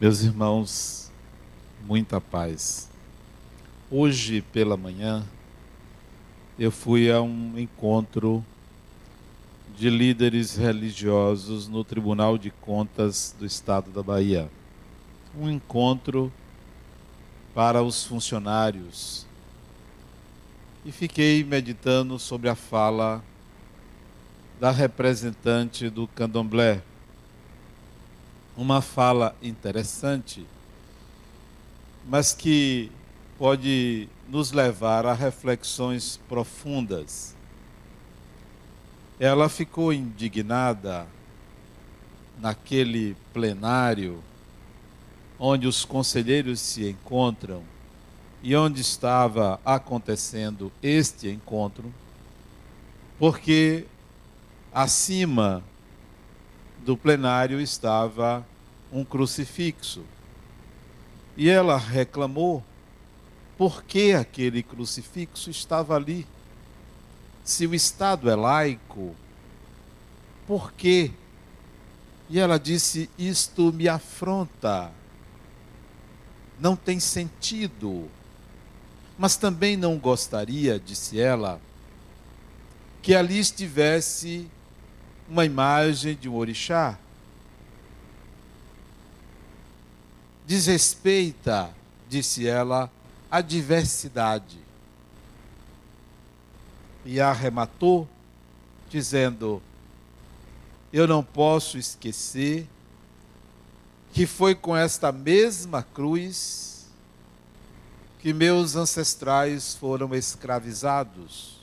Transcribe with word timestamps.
Meus 0.00 0.22
irmãos, 0.22 1.12
muita 1.84 2.22
paz. 2.22 2.88
Hoje 3.90 4.40
pela 4.40 4.74
manhã 4.74 5.22
eu 6.58 6.70
fui 6.70 7.12
a 7.12 7.20
um 7.20 7.58
encontro 7.58 8.42
de 9.76 9.90
líderes 9.90 10.56
religiosos 10.56 11.68
no 11.68 11.84
Tribunal 11.84 12.38
de 12.38 12.50
Contas 12.50 13.36
do 13.38 13.44
Estado 13.44 13.90
da 13.90 14.02
Bahia. 14.02 14.50
Um 15.38 15.50
encontro 15.50 16.32
para 17.54 17.82
os 17.82 18.02
funcionários. 18.02 19.26
E 20.82 20.90
fiquei 20.90 21.44
meditando 21.44 22.18
sobre 22.18 22.48
a 22.48 22.54
fala 22.54 23.22
da 24.58 24.70
representante 24.70 25.90
do 25.90 26.08
Candomblé, 26.08 26.82
uma 28.60 28.82
fala 28.82 29.34
interessante, 29.42 30.46
mas 32.06 32.34
que 32.34 32.92
pode 33.38 34.06
nos 34.28 34.52
levar 34.52 35.06
a 35.06 35.14
reflexões 35.14 36.20
profundas. 36.28 37.34
Ela 39.18 39.48
ficou 39.48 39.94
indignada 39.94 41.06
naquele 42.38 43.16
plenário 43.32 44.22
onde 45.38 45.66
os 45.66 45.86
conselheiros 45.86 46.60
se 46.60 46.86
encontram 46.86 47.62
e 48.42 48.54
onde 48.54 48.82
estava 48.82 49.58
acontecendo 49.64 50.70
este 50.82 51.30
encontro, 51.30 51.90
porque 53.18 53.86
acima 54.70 55.64
do 56.84 56.94
plenário 56.94 57.58
estava 57.58 58.46
um 58.92 59.04
crucifixo. 59.04 60.04
E 61.36 61.48
ela 61.48 61.76
reclamou 61.76 62.64
por 63.56 63.84
que 63.84 64.12
aquele 64.12 64.62
crucifixo 64.62 65.50
estava 65.50 65.96
ali. 65.96 66.26
Se 67.44 67.66
o 67.66 67.74
Estado 67.74 68.30
é 68.30 68.34
laico, 68.34 69.14
por 70.46 70.72
quê? 70.72 71.10
E 72.28 72.38
ela 72.38 72.58
disse: 72.58 73.10
Isto 73.18 73.72
me 73.72 73.88
afronta. 73.88 74.90
Não 76.58 76.76
tem 76.76 77.00
sentido. 77.00 78.08
Mas 79.18 79.36
também 79.36 79.76
não 79.76 79.98
gostaria, 79.98 80.80
disse 80.80 81.20
ela, 81.20 81.60
que 83.02 83.14
ali 83.14 83.38
estivesse 83.38 84.48
uma 85.28 85.44
imagem 85.44 86.16
de 86.16 86.28
um 86.28 86.34
orixá. 86.34 86.98
Desrespeita, 90.50 91.72
disse 92.08 92.44
ela, 92.44 92.90
a 93.30 93.40
diversidade. 93.40 94.58
E 97.04 97.20
arrematou, 97.20 98.08
dizendo: 98.88 99.62
Eu 100.92 101.06
não 101.06 101.22
posso 101.22 101.78
esquecer 101.78 102.68
que 104.12 104.26
foi 104.26 104.56
com 104.56 104.76
esta 104.76 105.12
mesma 105.12 105.84
cruz 105.84 106.88
que 108.18 108.32
meus 108.32 108.74
ancestrais 108.74 109.76
foram 109.76 110.12
escravizados. 110.16 111.59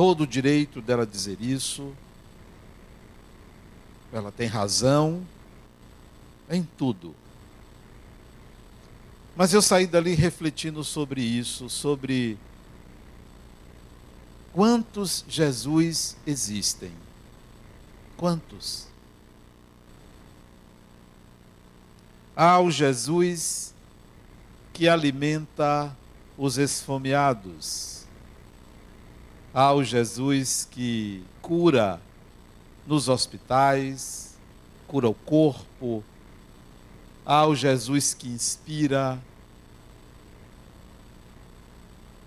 Todo 0.00 0.22
o 0.22 0.26
direito 0.26 0.80
dela 0.80 1.06
dizer 1.06 1.42
isso. 1.42 1.92
Ela 4.10 4.32
tem 4.32 4.46
razão 4.46 5.22
em 6.48 6.62
tudo. 6.62 7.14
Mas 9.36 9.52
eu 9.52 9.60
saí 9.60 9.86
dali 9.86 10.14
refletindo 10.14 10.82
sobre 10.82 11.20
isso, 11.20 11.68
sobre 11.68 12.38
quantos 14.54 15.22
Jesus 15.28 16.16
existem. 16.26 16.92
Quantos? 18.16 18.86
Há 22.34 22.58
o 22.58 22.70
Jesus 22.70 23.74
que 24.72 24.88
alimenta 24.88 25.94
os 26.38 26.56
esfomeados 26.56 27.99
ao 29.52 29.82
Jesus 29.82 30.66
que 30.70 31.24
cura 31.42 32.00
nos 32.86 33.08
hospitais, 33.08 34.36
cura 34.86 35.08
o 35.08 35.14
corpo, 35.14 36.04
ao 37.24 37.54
Jesus 37.54 38.14
que 38.14 38.28
inspira, 38.28 39.18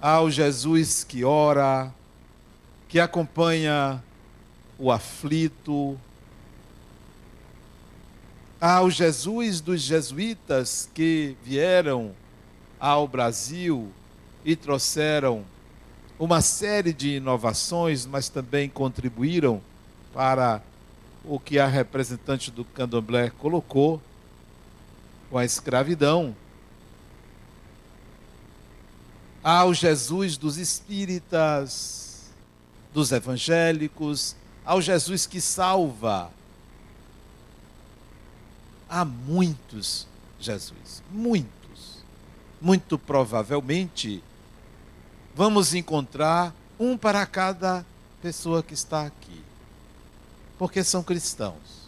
ao 0.02 0.30
Jesus 0.30 1.04
que 1.04 1.24
ora, 1.24 1.94
que 2.90 3.00
acompanha 3.00 4.04
o 4.78 4.92
aflito, 4.92 5.98
ao 8.60 8.90
Jesus 8.90 9.60
dos 9.62 9.82
jesuítas 9.82 10.90
que 10.94 11.36
vieram 11.44 12.14
ao 12.80 13.08
Brasil 13.08 13.92
e 14.44 14.56
trouxeram 14.56 15.46
uma 16.24 16.40
série 16.40 16.94
de 16.94 17.18
inovações, 17.18 18.06
mas 18.06 18.30
também 18.30 18.70
contribuíram 18.70 19.62
para 20.14 20.64
o 21.26 21.38
que 21.38 21.60
a 21.60 21.68
representante 21.68 22.50
do 22.50 22.64
candomblé 22.64 23.30
colocou 23.30 24.02
com 25.30 25.38
a 25.38 25.44
escravidão. 25.44 26.34
Ao 29.44 29.74
Jesus 29.74 30.38
dos 30.38 30.56
espíritas, 30.56 32.32
dos 32.94 33.12
evangélicos, 33.12 34.34
ao 34.64 34.82
Jesus 34.82 35.26
que 35.26 35.42
salva. 35.42 36.32
Há 38.88 39.04
muitos 39.04 40.08
Jesus, 40.40 41.04
muitos. 41.12 42.02
Muito 42.62 42.98
provavelmente 42.98 44.24
vamos 45.36 45.74
encontrar 45.74 46.54
um 46.80 46.98
para 46.98 47.26
cada 47.26 47.86
pessoa 48.22 48.64
que 48.64 48.74
está 48.74 49.06
aqui, 49.06 49.42
porque 50.58 50.84
são 50.84 51.04
cristãos. 51.04 51.84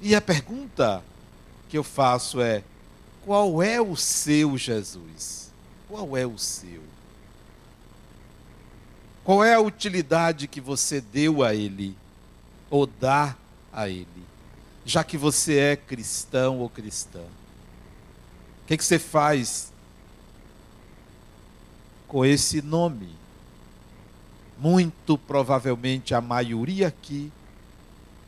E 0.00 0.14
a 0.14 0.20
pergunta 0.20 1.02
que 1.68 1.78
eu 1.78 1.84
faço 1.84 2.40
é: 2.40 2.64
qual 3.24 3.62
é 3.62 3.80
o 3.80 3.96
seu 3.96 4.58
Jesus? 4.58 5.50
Qual 5.88 6.16
é 6.16 6.26
o 6.26 6.38
seu? 6.38 6.82
Qual 9.24 9.44
é 9.44 9.54
a 9.54 9.60
utilidade 9.60 10.48
que 10.48 10.60
você 10.60 11.00
deu 11.00 11.44
a 11.44 11.54
ele 11.54 11.96
ou 12.68 12.86
dá 12.86 13.36
a 13.72 13.88
ele, 13.88 14.06
já 14.84 15.04
que 15.04 15.16
você 15.16 15.58
é 15.58 15.76
cristão 15.76 16.58
ou 16.58 16.68
cristã? 16.68 17.20
O 17.20 18.66
que, 18.66 18.76
que 18.76 18.84
você 18.84 18.98
faz 18.98 19.71
com 22.12 22.26
esse 22.26 22.60
nome. 22.60 23.08
Muito 24.58 25.16
provavelmente 25.16 26.14
a 26.14 26.20
maioria 26.20 26.88
aqui 26.88 27.32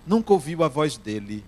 nunca 0.06 0.32
ouviu 0.32 0.64
a 0.64 0.68
voz 0.68 0.96
dele, 0.96 1.44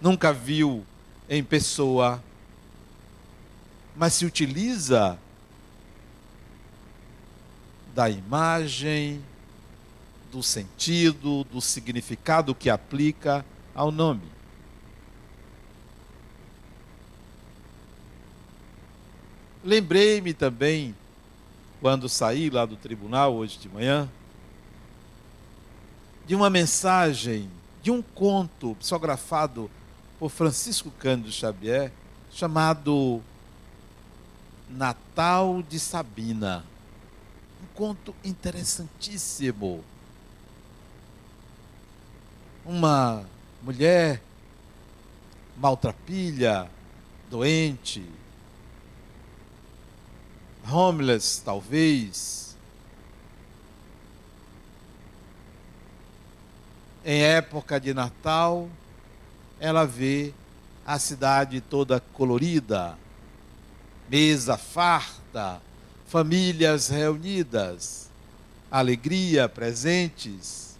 nunca 0.00 0.32
viu 0.32 0.84
em 1.30 1.42
pessoa, 1.42 2.22
mas 3.96 4.14
se 4.14 4.26
utiliza 4.26 5.16
da 7.94 8.10
imagem, 8.10 9.24
do 10.32 10.42
sentido, 10.42 11.44
do 11.44 11.60
significado 11.60 12.56
que 12.56 12.68
aplica 12.68 13.46
ao 13.72 13.92
nome. 13.92 14.28
Lembrei-me 19.64 20.34
também, 20.34 20.94
quando 21.80 22.06
saí 22.06 22.50
lá 22.50 22.66
do 22.66 22.76
tribunal 22.76 23.34
hoje 23.34 23.58
de 23.58 23.66
manhã, 23.66 24.06
de 26.26 26.34
uma 26.34 26.50
mensagem, 26.50 27.50
de 27.82 27.90
um 27.90 28.02
conto 28.02 28.74
psicografado 28.74 29.70
por 30.18 30.28
Francisco 30.28 30.90
Cândido 30.90 31.32
Xavier, 31.32 31.90
chamado 32.30 33.22
Natal 34.68 35.62
de 35.62 35.80
Sabina. 35.80 36.62
Um 37.62 37.74
conto 37.74 38.14
interessantíssimo. 38.22 39.82
Uma 42.66 43.24
mulher 43.62 44.20
maltrapilha, 45.56 46.70
doente, 47.30 48.04
homeless, 50.70 51.42
talvez. 51.44 52.56
Em 57.04 57.22
época 57.22 57.78
de 57.78 57.92
Natal, 57.92 58.68
ela 59.60 59.84
vê 59.84 60.32
a 60.86 60.98
cidade 60.98 61.60
toda 61.60 62.00
colorida, 62.00 62.96
mesa 64.08 64.56
farta, 64.56 65.60
famílias 66.06 66.88
reunidas, 66.88 68.10
alegria, 68.70 69.48
presentes, 69.48 70.76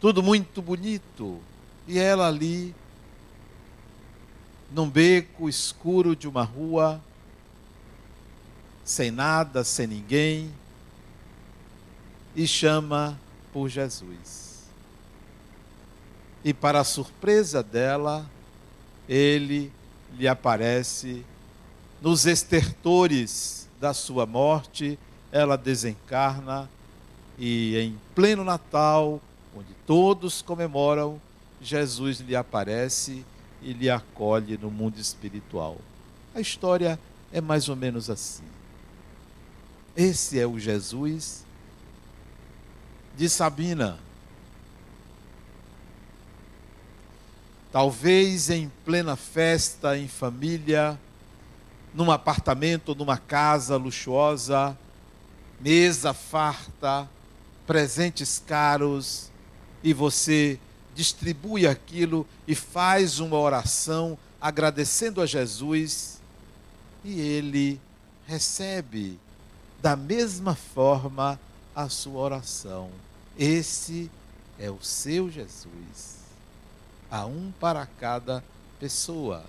tudo 0.00 0.22
muito 0.22 0.60
bonito. 0.60 1.40
E 1.86 1.98
ela 1.98 2.28
ali, 2.28 2.74
num 4.72 4.88
beco 4.88 5.48
escuro 5.48 6.14
de 6.14 6.28
uma 6.28 6.42
rua, 6.42 7.00
sem 8.84 9.10
nada, 9.10 9.64
sem 9.64 9.86
ninguém, 9.86 10.52
e 12.36 12.46
chama 12.46 13.18
por 13.52 13.68
Jesus. 13.68 14.64
E 16.44 16.52
para 16.52 16.80
a 16.80 16.84
surpresa 16.84 17.62
dela, 17.62 18.28
ele 19.08 19.72
lhe 20.16 20.28
aparece 20.28 21.24
nos 22.02 22.26
estertores 22.26 23.68
da 23.80 23.94
sua 23.94 24.26
morte, 24.26 24.98
ela 25.32 25.56
desencarna 25.56 26.68
e 27.38 27.76
em 27.78 27.98
pleno 28.14 28.44
Natal, 28.44 29.20
onde 29.56 29.72
todos 29.86 30.42
comemoram, 30.42 31.20
Jesus 31.60 32.20
lhe 32.20 32.36
aparece 32.36 33.24
e 33.62 33.72
lhe 33.72 33.88
acolhe 33.88 34.58
no 34.58 34.70
mundo 34.70 34.98
espiritual. 34.98 35.78
A 36.34 36.40
história 36.40 36.98
é 37.32 37.40
mais 37.40 37.68
ou 37.68 37.76
menos 37.76 38.10
assim. 38.10 38.44
Esse 39.96 40.40
é 40.40 40.46
o 40.46 40.58
Jesus 40.58 41.44
de 43.16 43.28
Sabina. 43.28 43.98
Talvez 47.70 48.50
em 48.50 48.70
plena 48.84 49.14
festa, 49.14 49.96
em 49.96 50.08
família, 50.08 50.98
num 51.94 52.10
apartamento, 52.10 52.92
numa 52.92 53.18
casa 53.18 53.76
luxuosa, 53.76 54.76
mesa 55.60 56.12
farta, 56.12 57.08
presentes 57.64 58.42
caros, 58.44 59.30
e 59.82 59.92
você 59.92 60.58
distribui 60.92 61.68
aquilo 61.68 62.26
e 62.48 62.54
faz 62.54 63.20
uma 63.20 63.38
oração 63.38 64.18
agradecendo 64.40 65.20
a 65.22 65.26
Jesus, 65.26 66.20
e 67.04 67.20
ele 67.20 67.80
recebe 68.26 69.20
da 69.84 69.94
mesma 69.94 70.54
forma 70.54 71.38
a 71.76 71.90
sua 71.90 72.18
oração. 72.18 72.90
Esse 73.38 74.10
é 74.58 74.70
o 74.70 74.82
seu 74.82 75.30
Jesus. 75.30 76.20
Há 77.10 77.26
um 77.26 77.52
para 77.60 77.84
cada 77.84 78.42
pessoa. 78.80 79.44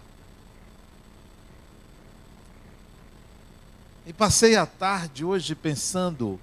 E 4.06 4.12
passei 4.12 4.58
a 4.58 4.66
tarde 4.66 5.24
hoje 5.24 5.56
pensando 5.56 6.38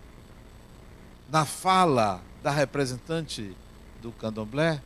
na 1.31 1.45
fala 1.45 2.23
da 2.43 2.51
representante 2.51 3.55
do 4.01 4.11
candomblé 4.11 4.81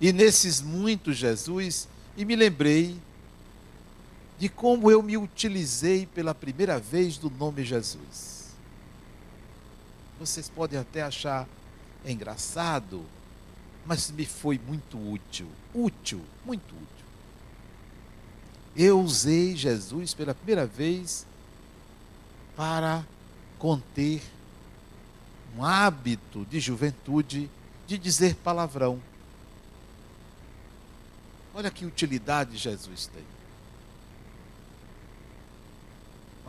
e 0.00 0.12
nesses 0.12 0.60
muitos 0.60 1.16
Jesus 1.16 1.86
e 2.16 2.24
me 2.24 2.34
lembrei 2.34 3.00
de 4.44 4.50
como 4.50 4.90
eu 4.90 5.02
me 5.02 5.16
utilizei 5.16 6.04
pela 6.04 6.34
primeira 6.34 6.78
vez 6.78 7.16
do 7.16 7.30
nome 7.30 7.64
Jesus. 7.64 8.50
Vocês 10.20 10.50
podem 10.50 10.78
até 10.78 11.00
achar 11.00 11.48
engraçado, 12.04 13.02
mas 13.86 14.10
me 14.10 14.26
foi 14.26 14.58
muito 14.58 14.98
útil. 14.98 15.48
Útil, 15.72 16.20
muito 16.44 16.74
útil. 16.74 17.06
Eu 18.76 19.00
usei 19.00 19.56
Jesus 19.56 20.12
pela 20.12 20.34
primeira 20.34 20.66
vez 20.66 21.24
para 22.54 23.02
conter 23.58 24.22
um 25.56 25.64
hábito 25.64 26.44
de 26.50 26.60
juventude 26.60 27.48
de 27.86 27.96
dizer 27.96 28.34
palavrão. 28.34 29.00
Olha 31.54 31.70
que 31.70 31.86
utilidade 31.86 32.58
Jesus 32.58 33.06
tem. 33.06 33.22
o 33.22 33.34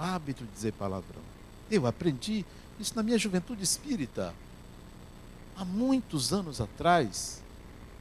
hábito 0.02 0.44
de 0.44 0.52
dizer 0.52 0.74
palavrão. 0.74 1.22
Eu 1.70 1.88
aprendi 1.88 2.46
isso 2.80 2.96
na 2.96 3.04
minha 3.04 3.18
juventude 3.18 3.64
espírita. 3.64 4.34
Há 5.56 5.64
muitos 5.64 6.34
anos 6.34 6.60
atrás, 6.60 7.42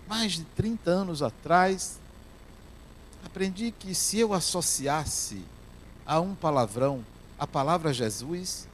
mais 0.09 0.33
de 0.33 0.45
30 0.57 0.91
anos 0.91 1.23
atrás, 1.23 1.99
aprendi 3.25 3.71
que 3.71 3.95
se 3.95 4.19
eu 4.19 4.35
associasse 4.35 5.43
a 6.05 6.21
um 6.21 6.35
palavrão 6.35 7.05
a 7.39 7.47
palavra 7.47 7.93
Jesus, 7.93 8.69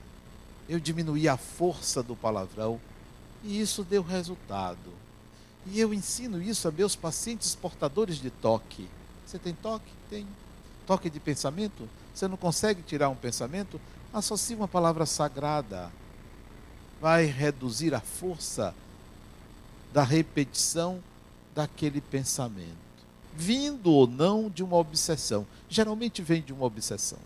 eu 0.68 0.78
diminuía 0.78 1.32
a 1.32 1.36
força 1.36 2.02
do 2.02 2.14
palavrão 2.14 2.80
e 3.42 3.60
isso 3.60 3.82
deu 3.82 4.02
resultado. 4.02 4.92
E 5.66 5.78
eu 5.78 5.92
ensino 5.92 6.40
isso 6.40 6.66
a 6.68 6.70
meus 6.70 6.96
pacientes 6.96 7.54
portadores 7.54 8.16
de 8.16 8.30
toque. 8.30 8.88
Você 9.26 9.38
tem 9.38 9.54
toque? 9.54 9.90
Tem. 10.08 10.26
Toque 10.86 11.10
de 11.10 11.20
pensamento? 11.20 11.88
Você 12.14 12.28
não 12.28 12.36
consegue 12.36 12.82
tirar 12.82 13.08
um 13.08 13.16
pensamento? 13.16 13.80
Associe 14.12 14.56
uma 14.56 14.68
palavra 14.68 15.06
sagrada. 15.06 15.90
Vai 17.00 17.24
reduzir 17.24 17.94
a 17.94 18.00
força 18.00 18.74
da 19.92 20.02
repetição 20.02 21.02
daquele 21.54 22.00
pensamento. 22.00 22.90
Vindo 23.34 23.90
ou 23.90 24.06
não 24.06 24.50
de 24.50 24.62
uma 24.62 24.76
obsessão. 24.76 25.46
Geralmente 25.68 26.22
vem 26.22 26.42
de 26.42 26.52
uma 26.52 26.64
obsessão. 26.64 27.18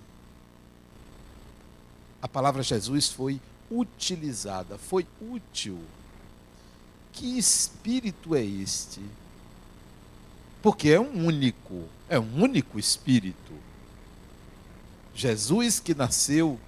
A 2.22 2.28
palavra 2.28 2.62
Jesus 2.62 3.08
foi 3.08 3.40
utilizada, 3.70 4.78
foi 4.78 5.06
útil. 5.20 5.78
Que 7.12 7.38
espírito 7.38 8.34
é 8.34 8.42
este? 8.42 9.00
Porque 10.62 10.88
é 10.88 10.98
um 10.98 11.26
único, 11.26 11.84
é 12.08 12.18
um 12.18 12.42
único 12.42 12.78
espírito. 12.78 13.52
Jesus 15.14 15.78
que 15.78 15.94
nasceu 15.94 16.58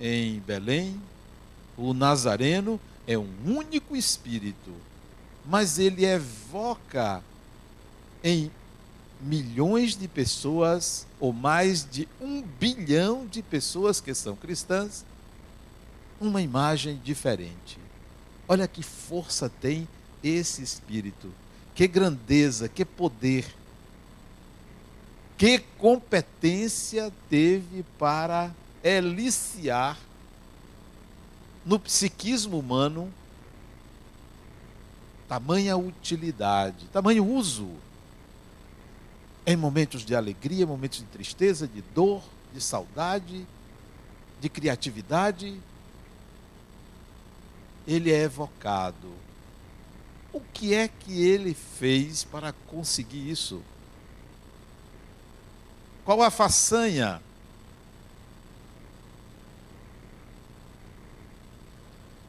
em 0.00 0.40
Belém, 0.40 1.00
o 1.76 1.94
Nazareno, 1.94 2.80
é 3.06 3.16
um 3.16 3.30
único 3.44 3.94
espírito, 3.96 4.72
mas 5.44 5.78
ele 5.78 6.04
evoca 6.04 7.22
em 8.22 8.50
milhões 9.20 9.96
de 9.96 10.08
pessoas, 10.08 11.06
ou 11.20 11.32
mais 11.32 11.86
de 11.88 12.08
um 12.20 12.42
bilhão 12.42 13.26
de 13.26 13.42
pessoas 13.42 14.00
que 14.00 14.14
são 14.14 14.34
cristãs, 14.34 15.04
uma 16.20 16.42
imagem 16.42 17.00
diferente. 17.02 17.78
Olha 18.48 18.68
que 18.68 18.82
força 18.82 19.48
tem 19.48 19.88
esse 20.22 20.62
espírito, 20.62 21.32
que 21.74 21.86
grandeza, 21.86 22.68
que 22.68 22.84
poder 22.84 23.46
que 25.36 25.58
competência 25.78 27.12
teve 27.28 27.84
para 27.98 28.54
eliciar 28.82 29.98
no 31.64 31.78
psiquismo 31.78 32.58
humano 32.58 33.12
tamanha 35.28 35.76
utilidade, 35.76 36.86
tamanho 36.92 37.26
uso 37.26 37.68
em 39.46 39.56
momentos 39.56 40.04
de 40.04 40.14
alegria, 40.14 40.66
momentos 40.66 41.00
de 41.00 41.06
tristeza, 41.06 41.66
de 41.66 41.82
dor, 41.94 42.22
de 42.52 42.60
saudade, 42.60 43.46
de 44.40 44.48
criatividade, 44.48 45.60
ele 47.86 48.12
é 48.12 48.22
evocado. 48.22 49.12
O 50.32 50.40
que 50.40 50.74
é 50.74 50.88
que 50.88 51.22
ele 51.22 51.54
fez 51.54 52.24
para 52.24 52.52
conseguir 52.66 53.30
isso? 53.30 53.62
Qual 56.04 56.22
a 56.22 56.30
façanha? 56.30 57.20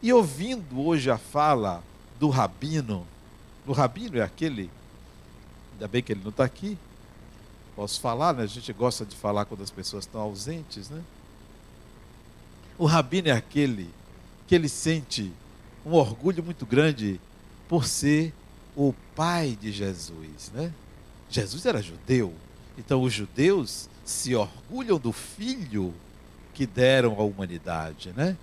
E 0.01 0.13
ouvindo 0.13 0.79
hoje 0.79 1.10
a 1.10 1.17
fala 1.17 1.84
do 2.20 2.29
rabino, 2.29 3.05
o 3.65 3.74
rabino 3.74 4.17
é 4.17 4.22
aquele, 4.22 4.70
ainda 5.74 5.88
bem 5.88 6.01
que 6.01 6.13
ele 6.13 6.22
não 6.24 6.29
está 6.29 6.46
aqui, 6.46 6.77
posso 7.75 8.00
falar, 8.00 8.34
né? 8.34 8.44
A 8.44 8.48
gente 8.48 8.72
gosta 8.72 9.05
de 9.05 9.15
falar 9.15 9.46
quando 9.46 9.63
as 9.63 9.72
pessoas 9.72 10.05
estão 10.05 10.22
ausentes, 10.22 10.89
né? 10.89 11.01
O 12.77 12.86
rabino 12.86 13.29
é 13.29 13.32
aquele 13.32 13.89
que 14.48 14.53
ele 14.53 14.70
sente 14.70 15.34
um 15.86 15.94
orgulho 15.94 16.44
muito 16.44 16.65
grande 16.65 17.20
por 17.67 17.86
ser 17.86 18.34
o 18.75 18.94
pai 19.15 19.58
de 19.60 19.72
Jesus, 19.72 20.51
né? 20.53 20.72
Jesus 21.29 21.65
era 21.65 21.82
judeu, 21.82 22.34
então 22.77 23.01
os 23.01 23.13
judeus 23.13 23.89
se 24.03 24.36
orgulham 24.36 25.00
do 25.00 25.12
filho 25.12 25.94
que 26.53 26.65
deram 26.65 27.20
à 27.20 27.24
humanidade, 27.24 28.13
né? 28.15 28.38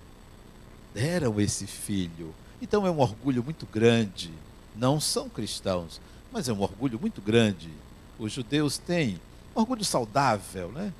Deram 0.94 1.40
esse 1.40 1.66
filho. 1.66 2.34
Então 2.60 2.86
é 2.86 2.90
um 2.90 3.00
orgulho 3.00 3.42
muito 3.42 3.66
grande. 3.66 4.30
Não 4.74 5.00
são 5.00 5.28
cristãos, 5.28 6.00
mas 6.30 6.48
é 6.48 6.52
um 6.52 6.60
orgulho 6.60 6.98
muito 7.00 7.20
grande. 7.20 7.70
Os 8.18 8.32
judeus 8.32 8.78
têm 8.78 9.20
um 9.54 9.60
orgulho 9.60 9.84
saudável, 9.84 10.70
né? 10.72 10.92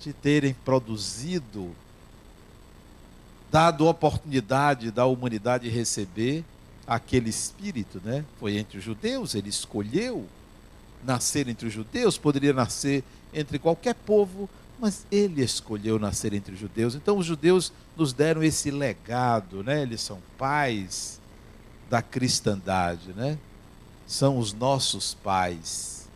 De 0.00 0.12
terem 0.12 0.54
produzido, 0.54 1.74
dado 3.50 3.86
oportunidade 3.86 4.90
da 4.90 5.06
humanidade 5.06 5.68
receber 5.68 6.44
aquele 6.86 7.30
espírito, 7.30 8.00
né? 8.04 8.24
Foi 8.38 8.56
entre 8.56 8.78
os 8.78 8.84
judeus, 8.84 9.34
ele 9.34 9.48
escolheu 9.48 10.26
nascer 11.04 11.48
entre 11.48 11.66
os 11.66 11.72
judeus, 11.72 12.18
poderia 12.18 12.52
nascer 12.52 13.04
entre 13.32 13.58
qualquer 13.58 13.94
povo, 13.94 14.48
mas 14.78 15.06
ele 15.10 15.42
escolheu 15.42 15.98
nascer 15.98 16.32
entre 16.32 16.54
os 16.54 16.60
judeus. 16.60 16.94
Então 16.94 17.18
os 17.18 17.26
judeus 17.26 17.72
nos 17.96 18.12
deram 18.12 18.42
esse 18.42 18.70
legado, 18.70 19.62
né? 19.62 19.82
Eles 19.82 20.00
são 20.00 20.20
pais 20.36 21.20
da 21.90 22.00
cristandade, 22.00 23.12
né? 23.14 23.38
São 24.06 24.38
os 24.38 24.52
nossos 24.52 25.14
pais, 25.14 26.08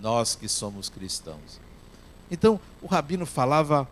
nós 0.00 0.34
que 0.34 0.48
somos 0.48 0.88
cristãos. 0.88 1.60
Então 2.30 2.60
o 2.82 2.86
rabino 2.86 3.26
falava 3.26 3.88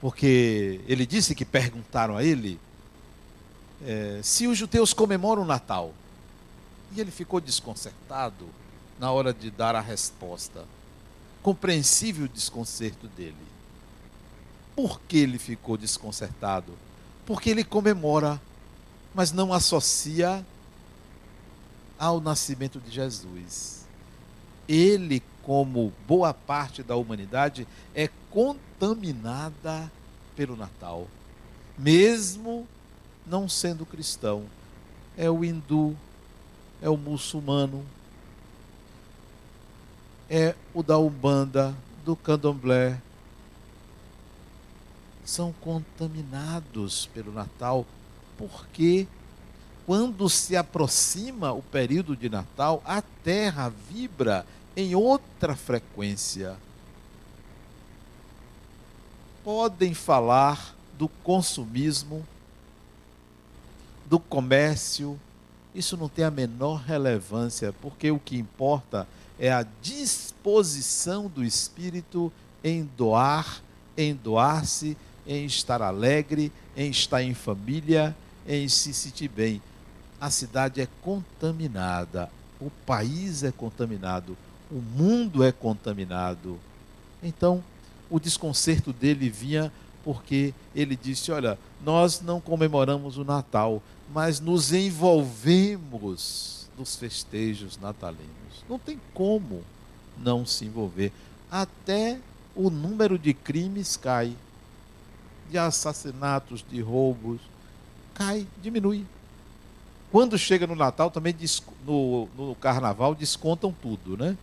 porque 0.00 0.80
ele 0.86 1.04
disse 1.04 1.34
que 1.34 1.44
perguntaram 1.44 2.16
a 2.16 2.22
ele 2.22 2.58
é, 3.84 4.20
se 4.22 4.46
os 4.46 4.56
judeus 4.56 4.92
comemoram 4.92 5.42
o 5.42 5.46
Natal. 5.46 5.92
E 6.94 7.00
ele 7.00 7.10
ficou 7.10 7.40
desconcertado 7.40 8.46
na 8.98 9.10
hora 9.12 9.32
de 9.32 9.50
dar 9.50 9.74
a 9.74 9.80
resposta. 9.80 10.64
Compreensível 11.42 12.26
o 12.26 12.28
desconcerto 12.28 13.06
dele. 13.08 13.36
Por 14.74 15.00
que 15.00 15.18
ele 15.18 15.38
ficou 15.38 15.76
desconcertado? 15.76 16.72
Porque 17.26 17.50
ele 17.50 17.64
comemora, 17.64 18.40
mas 19.14 19.32
não 19.32 19.52
associa 19.52 20.44
ao 21.98 22.20
nascimento 22.20 22.80
de 22.80 22.90
Jesus. 22.90 23.86
Ele, 24.68 25.22
como 25.42 25.92
boa 26.06 26.32
parte 26.32 26.82
da 26.82 26.94
humanidade, 26.94 27.66
é 27.94 28.08
contaminada 28.30 29.90
pelo 30.36 30.56
Natal, 30.56 31.08
mesmo 31.76 32.66
não 33.26 33.48
sendo 33.48 33.84
cristão. 33.84 34.44
É 35.16 35.28
o 35.28 35.44
hindu, 35.44 35.96
é 36.80 36.88
o 36.88 36.96
muçulmano, 36.96 37.84
é 40.28 40.54
o 40.74 40.82
da 40.82 40.98
Umbanda, 40.98 41.74
do 42.04 42.14
Candomblé. 42.14 43.00
São 45.24 45.52
contaminados 45.60 47.06
pelo 47.12 47.32
Natal, 47.32 47.86
porque 48.36 49.06
quando 49.86 50.28
se 50.28 50.56
aproxima 50.56 51.52
o 51.52 51.62
período 51.62 52.14
de 52.14 52.28
Natal, 52.28 52.82
a 52.84 53.00
terra 53.00 53.72
vibra 53.90 54.44
em 54.76 54.94
outra 54.94 55.56
frequência. 55.56 56.56
Podem 59.42 59.94
falar 59.94 60.74
do 60.98 61.08
consumismo, 61.08 62.26
do 64.06 64.18
comércio, 64.18 65.18
isso 65.74 65.96
não 65.96 66.08
tem 66.08 66.24
a 66.24 66.30
menor 66.30 66.82
relevância, 66.82 67.72
porque 67.80 68.10
o 68.10 68.18
que 68.18 68.36
importa 68.36 69.06
é 69.14 69.17
a 69.46 69.64
disposição 69.80 71.28
do 71.28 71.44
espírito 71.44 72.32
em 72.62 72.88
doar, 72.96 73.62
em 73.96 74.14
doar-se, 74.14 74.96
em 75.26 75.44
estar 75.44 75.80
alegre, 75.80 76.50
em 76.76 76.90
estar 76.90 77.22
em 77.22 77.34
família, 77.34 78.16
em 78.46 78.68
se 78.68 78.92
sentir 78.92 79.28
bem. 79.28 79.62
A 80.20 80.30
cidade 80.30 80.80
é 80.80 80.88
contaminada, 81.02 82.28
o 82.60 82.70
país 82.84 83.44
é 83.44 83.52
contaminado, 83.52 84.36
o 84.70 84.76
mundo 84.76 85.44
é 85.44 85.52
contaminado. 85.52 86.58
Então, 87.22 87.62
o 88.10 88.18
desconcerto 88.18 88.92
dele 88.92 89.30
vinha 89.30 89.70
porque 90.02 90.52
ele 90.74 90.96
disse: 90.96 91.30
Olha, 91.30 91.56
nós 91.84 92.20
não 92.20 92.40
comemoramos 92.40 93.16
o 93.18 93.24
Natal, 93.24 93.80
mas 94.12 94.40
nos 94.40 94.72
envolvemos 94.72 96.57
nos 96.78 96.96
festejos 96.96 97.78
natalinos. 97.78 98.64
Não 98.68 98.78
tem 98.78 99.00
como 99.12 99.64
não 100.16 100.46
se 100.46 100.64
envolver. 100.64 101.12
Até 101.50 102.18
o 102.54 102.70
número 102.70 103.18
de 103.18 103.32
crimes 103.32 103.96
cai, 103.96 104.36
de 105.50 105.58
assassinatos, 105.58 106.64
de 106.68 106.80
roubos, 106.80 107.40
cai, 108.14 108.46
diminui. 108.62 109.06
Quando 110.10 110.38
chega 110.38 110.66
no 110.66 110.74
Natal, 110.74 111.10
também 111.10 111.34
no, 111.86 112.28
no 112.36 112.54
Carnaval, 112.54 113.14
descontam 113.14 113.72
tudo, 113.72 114.16
né? 114.16 114.36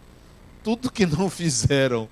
Tudo 0.64 0.92
que 0.92 1.06
não 1.06 1.30
fizeram 1.32 2.08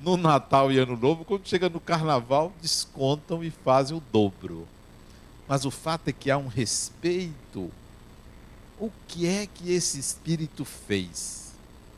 no 0.00 0.16
Natal 0.16 0.70
e 0.72 0.78
Ano 0.78 0.96
Novo, 0.96 1.24
quando 1.24 1.46
chega 1.46 1.68
no 1.68 1.80
Carnaval, 1.80 2.52
descontam 2.60 3.42
e 3.42 3.50
fazem 3.50 3.96
o 3.96 4.02
dobro. 4.12 4.66
Mas 5.46 5.64
o 5.64 5.70
fato 5.70 6.08
é 6.08 6.12
que 6.12 6.30
há 6.30 6.38
um 6.38 6.46
respeito. 6.46 7.70
O 8.78 8.90
que 9.08 9.26
é 9.26 9.46
que 9.46 9.72
esse 9.72 9.98
Espírito 9.98 10.64
fez? 10.64 11.52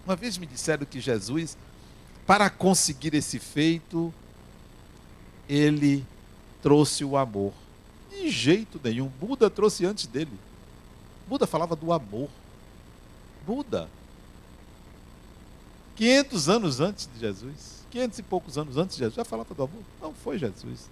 Uma 0.05 0.15
vez 0.15 0.39
me 0.39 0.47
disseram 0.47 0.87
que 0.87 1.01
Jesus, 1.01 1.57
para 2.27 2.49
conseguir 2.51 3.15
esse 3.15 3.39
feito, 3.39 4.13
ele 5.49 6.05
trouxe 6.63 7.05
o 7.05 7.17
amor. 7.17 7.53
De 8.11 8.31
jeito 8.31 8.81
nenhum. 8.83 9.09
Buda 9.09 9.49
trouxe 9.49 9.85
antes 9.85 10.07
dele. 10.07 10.33
Buda 11.27 11.47
falava 11.47 11.75
do 11.75 11.93
amor. 11.93 12.29
Buda. 13.47 13.89
500 15.97 16.49
anos 16.49 16.81
antes 16.81 17.09
de 17.13 17.19
Jesus. 17.19 17.85
500 17.91 18.19
e 18.19 18.23
poucos 18.23 18.59
anos 18.59 18.77
antes 18.77 18.97
de 18.97 19.01
Jesus. 19.01 19.17
Já 19.17 19.25
falava 19.25 19.55
do 19.55 19.63
amor. 19.63 19.83
Não 20.01 20.13
foi 20.13 20.39
Jesus. 20.39 20.89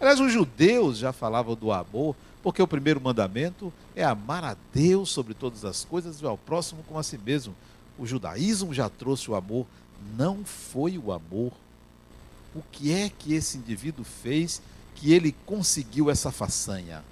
Aliás, 0.00 0.20
os 0.20 0.32
judeus 0.32 0.98
já 0.98 1.12
falavam 1.12 1.54
do 1.54 1.72
amor, 1.72 2.14
porque 2.46 2.62
o 2.62 2.68
primeiro 2.68 3.00
mandamento 3.00 3.72
é 3.92 4.04
amar 4.04 4.44
a 4.44 4.56
Deus 4.72 5.10
sobre 5.10 5.34
todas 5.34 5.64
as 5.64 5.84
coisas 5.84 6.20
e 6.20 6.24
ao 6.24 6.38
próximo 6.38 6.84
como 6.84 6.96
a 6.96 7.02
si 7.02 7.18
mesmo. 7.18 7.52
O 7.98 8.06
judaísmo 8.06 8.72
já 8.72 8.88
trouxe 8.88 9.28
o 9.28 9.34
amor, 9.34 9.66
não 10.16 10.44
foi 10.44 10.96
o 10.96 11.10
amor. 11.10 11.50
O 12.54 12.62
que 12.70 12.92
é 12.92 13.08
que 13.08 13.34
esse 13.34 13.58
indivíduo 13.58 14.04
fez 14.04 14.62
que 14.94 15.12
ele 15.12 15.34
conseguiu 15.44 16.08
essa 16.08 16.30
façanha? 16.30 17.02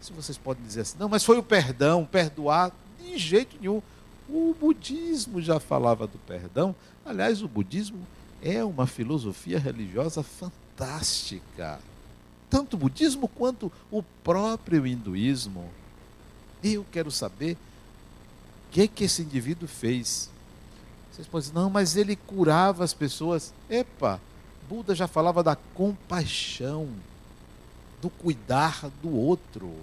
Se 0.00 0.12
vocês 0.12 0.38
podem 0.38 0.64
dizer 0.64 0.82
assim, 0.82 0.98
não, 1.00 1.08
mas 1.08 1.24
foi 1.24 1.36
o 1.36 1.42
perdão, 1.42 2.06
perdoar, 2.06 2.70
de 3.02 3.18
jeito 3.18 3.56
nenhum. 3.60 3.82
O 4.28 4.54
budismo 4.54 5.42
já 5.42 5.58
falava 5.58 6.06
do 6.06 6.16
perdão. 6.16 6.76
Aliás, 7.04 7.42
o 7.42 7.48
budismo 7.48 8.06
é 8.40 8.64
uma 8.64 8.86
filosofia 8.86 9.58
religiosa 9.58 10.22
fantástica 10.22 10.68
fantástica. 10.78 11.80
Tanto 12.50 12.74
o 12.74 12.78
budismo 12.78 13.28
quanto 13.28 13.70
o 13.90 14.02
próprio 14.02 14.86
hinduísmo. 14.86 15.68
Eu 16.62 16.84
quero 16.90 17.10
saber 17.10 17.56
o 18.68 18.72
que, 18.72 18.88
que 18.88 19.04
esse 19.04 19.22
indivíduo 19.22 19.68
fez. 19.68 20.30
Vocês 21.12 21.26
podem 21.26 21.48
dizer, 21.48 21.60
não, 21.60 21.68
mas 21.68 21.96
ele 21.96 22.16
curava 22.16 22.84
as 22.84 22.94
pessoas. 22.94 23.52
Epa, 23.68 24.20
Buda 24.68 24.94
já 24.94 25.08
falava 25.08 25.42
da 25.42 25.56
compaixão, 25.56 26.88
do 28.00 28.10
cuidar 28.10 28.90
do 29.02 29.14
outro. 29.14 29.74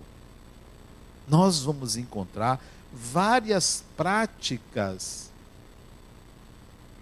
Nós 1.28 1.64
vamos 1.64 1.98
encontrar 1.98 2.64
várias 2.94 3.84
práticas 3.98 5.30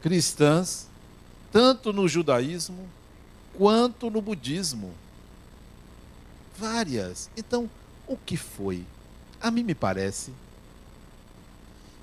cristãs, 0.02 0.88
tanto 1.52 1.94
no 1.94 2.08
judaísmo 2.08 2.90
quanto 3.58 4.10
no 4.10 4.22
budismo. 4.22 4.94
Várias. 6.58 7.30
Então, 7.36 7.70
o 8.08 8.18
que 8.18 8.38
foi? 8.38 8.86
A 9.42 9.50
mim 9.52 9.64
me 9.64 9.76
parece 9.76 10.32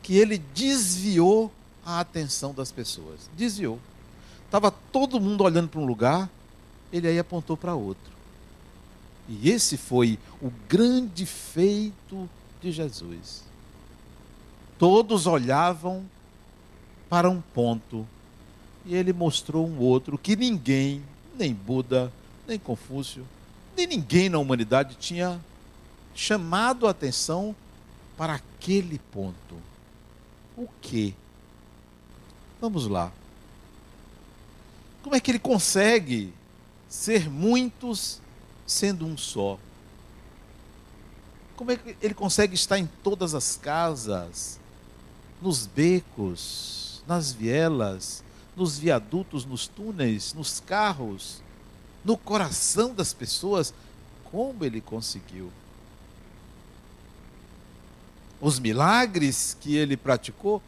que 0.03 0.17
ele 0.17 0.39
desviou 0.39 1.53
a 1.85 2.01
atenção 2.01 2.53
das 2.53 2.73
pessoas. 2.73 3.31
Desviou. 3.37 3.79
Estava 4.45 4.71
todo 4.71 5.21
mundo 5.21 5.45
olhando 5.45 5.69
para 5.69 5.81
um 5.81 5.87
lugar, 5.87 6.29
ele 6.93 7.07
aí 7.07 7.19
apontou 7.19 7.57
para 7.57 7.75
outro. 7.75 8.11
E 9.29 9.49
esse 9.49 9.77
foi 9.77 10.19
o 10.43 10.51
grande 10.69 11.25
feito 11.25 12.29
de 12.61 12.73
Jesus. 12.73 13.45
Todos 14.77 15.27
olhavam 15.27 16.05
para 17.09 17.31
um 17.31 17.41
ponto 17.41 18.07
e 18.85 18.95
ele 18.95 19.13
mostrou 19.13 19.67
um 19.67 19.79
outro 19.79 20.19
que 20.19 20.35
ninguém 20.35 21.03
nem 21.39 21.55
Buda, 21.55 22.13
nem 22.47 22.59
Confúcio, 22.59 23.25
nem 23.77 23.87
ninguém 23.87 24.29
na 24.29 24.39
humanidade 24.39 24.97
tinha 24.97 25.41
chamado 26.15 26.87
a 26.87 26.91
atenção 26.91 27.55
para 28.17 28.35
aquele 28.35 28.99
ponto. 29.13 29.57
O 30.57 30.69
que? 30.81 31.15
Vamos 32.61 32.87
lá. 32.87 33.13
Como 35.03 35.17
é 35.17 35.21
que 35.21 35.31
ele 35.31 35.39
consegue 35.39 36.33
ser 36.89 37.31
muitos 37.31 38.21
sendo 38.67 39.07
um 39.07 39.17
só. 39.17 39.59
Como 41.57 41.71
é 41.71 41.77
que 41.77 41.97
ele 42.01 42.15
consegue 42.15 42.55
estar 42.55 42.79
em 42.79 42.87
todas 43.03 43.35
as 43.35 43.57
casas, 43.57 44.59
nos 45.43 45.67
becos, 45.67 47.03
nas 47.07 47.33
vielas, 47.33 48.25
nos 48.57 48.79
viadutos, 48.79 49.45
nos 49.45 49.67
túneis, 49.67 50.33
nos 50.33 50.61
carros, 50.61 51.43
no 52.05 52.17
coração 52.17 52.95
das 52.95 53.13
pessoas? 53.13 53.75
Como 54.31 54.65
ele 54.65 54.81
conseguiu? 54.81 55.51
Os 58.41 58.59
milagres 58.59 59.57
que 59.61 59.77
ele 59.77 59.97
praticou? 59.97 60.63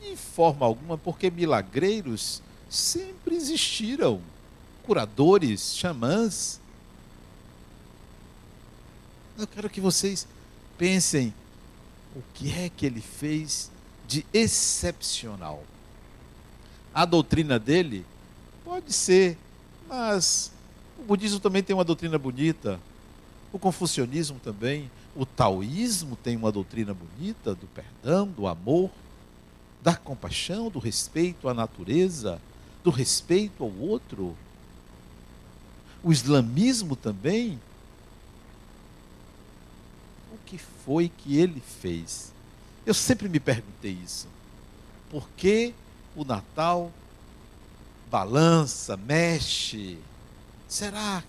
De 0.00 0.16
forma 0.16 0.66
alguma, 0.66 0.98
porque 0.98 1.30
milagreiros 1.30 2.42
sempre 2.68 3.36
existiram 3.36 4.20
curadores, 4.82 5.74
xamãs. 5.76 6.60
Eu 9.38 9.46
quero 9.46 9.70
que 9.70 9.80
vocês 9.80 10.26
pensem 10.76 11.32
o 12.14 12.22
que 12.34 12.52
é 12.52 12.68
que 12.68 12.84
ele 12.84 13.00
fez 13.00 13.70
de 14.06 14.26
excepcional. 14.32 15.62
A 16.92 17.04
doutrina 17.04 17.58
dele 17.58 18.04
pode 18.64 18.92
ser, 18.92 19.38
mas 19.92 20.50
o 20.98 21.02
budismo 21.02 21.38
também 21.38 21.62
tem 21.62 21.76
uma 21.76 21.84
doutrina 21.84 22.18
bonita, 22.18 22.80
o 23.52 23.58
confucionismo 23.58 24.40
também, 24.42 24.90
o 25.14 25.26
taoísmo 25.26 26.16
tem 26.16 26.34
uma 26.34 26.50
doutrina 26.50 26.94
bonita 26.94 27.54
do 27.54 27.66
perdão, 27.66 28.26
do 28.26 28.46
amor, 28.46 28.90
da 29.82 29.94
compaixão, 29.94 30.70
do 30.70 30.78
respeito 30.78 31.46
à 31.46 31.52
natureza, 31.52 32.40
do 32.82 32.88
respeito 32.88 33.62
ao 33.62 33.70
outro 33.70 34.34
o 36.02 36.10
islamismo 36.10 36.96
também. 36.96 37.60
O 40.32 40.38
que 40.46 40.58
foi 40.58 41.08
que 41.08 41.36
ele 41.36 41.62
fez? 41.80 42.32
Eu 42.86 42.94
sempre 42.94 43.28
me 43.28 43.38
perguntei 43.38 43.92
isso. 44.02 44.26
Por 45.10 45.28
que 45.36 45.74
o 46.16 46.24
Natal 46.24 46.90
balança, 48.12 48.94
mexe? 48.94 49.98
Será 50.68 51.24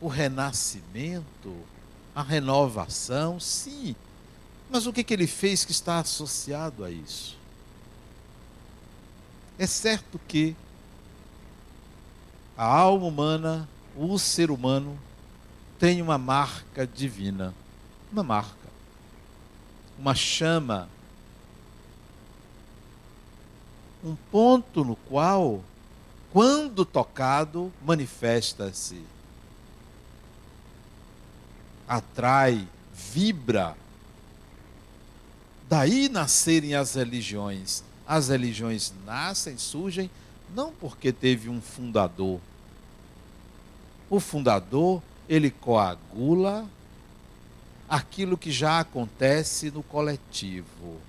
o 0.00 0.08
renascimento, 0.08 1.54
a 2.12 2.22
renovação? 2.22 3.38
Sim. 3.38 3.94
Mas 4.68 4.84
o 4.88 4.92
que, 4.92 5.04
que 5.04 5.14
ele 5.14 5.28
fez 5.28 5.64
que 5.64 5.70
está 5.70 6.00
associado 6.00 6.84
a 6.84 6.90
isso? 6.90 7.38
É 9.56 9.64
certo 9.64 10.20
que 10.26 10.56
a 12.56 12.64
alma 12.64 13.06
humana 13.06 13.68
o 13.96 14.18
ser 14.18 14.50
humano 14.50 14.98
tem 15.78 16.02
uma 16.02 16.18
marca 16.18 16.84
divina, 16.84 17.54
uma 18.12 18.24
marca, 18.24 18.68
uma 19.96 20.16
chama, 20.16 20.88
um 24.04 24.16
ponto 24.30 24.84
no 24.84 24.96
qual, 24.96 25.62
quando 26.38 26.84
tocado, 26.84 27.72
manifesta-se, 27.84 29.02
atrai, 31.88 32.64
vibra. 32.94 33.76
Daí 35.68 36.08
nascerem 36.08 36.76
as 36.76 36.94
religiões. 36.94 37.82
As 38.06 38.28
religiões 38.28 38.94
nascem, 39.04 39.58
surgem, 39.58 40.08
não 40.54 40.70
porque 40.70 41.12
teve 41.12 41.48
um 41.48 41.60
fundador, 41.60 42.38
o 44.08 44.20
fundador, 44.20 45.02
ele 45.28 45.50
coagula 45.50 46.70
aquilo 47.88 48.38
que 48.38 48.52
já 48.52 48.78
acontece 48.78 49.72
no 49.72 49.82
coletivo. 49.82 51.00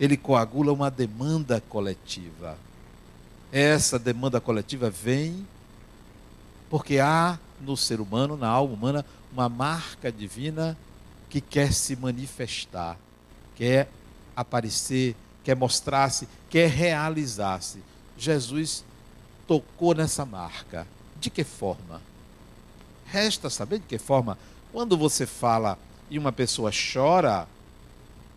Ele 0.00 0.16
coagula 0.16 0.72
uma 0.72 0.90
demanda 0.90 1.60
coletiva. 1.60 2.58
Essa 3.52 3.98
demanda 3.98 4.40
coletiva 4.40 4.88
vem 4.88 5.46
porque 6.70 6.98
há 6.98 7.38
no 7.60 7.76
ser 7.76 8.00
humano, 8.00 8.34
na 8.34 8.48
alma 8.48 8.72
humana, 8.72 9.06
uma 9.30 9.46
marca 9.46 10.10
divina 10.10 10.74
que 11.28 11.38
quer 11.38 11.70
se 11.70 11.94
manifestar, 11.94 12.96
quer 13.54 13.90
aparecer, 14.34 15.14
quer 15.44 15.54
mostrar-se, 15.54 16.26
quer 16.48 16.70
realizar-se. 16.70 17.80
Jesus 18.16 18.82
tocou 19.46 19.94
nessa 19.94 20.24
marca. 20.24 20.86
De 21.20 21.28
que 21.28 21.44
forma? 21.44 22.00
Resta 23.04 23.50
saber 23.50 23.78
de 23.78 23.86
que 23.86 23.98
forma. 23.98 24.38
Quando 24.72 24.96
você 24.96 25.26
fala 25.26 25.78
e 26.10 26.18
uma 26.18 26.32
pessoa 26.32 26.70
chora, 26.72 27.46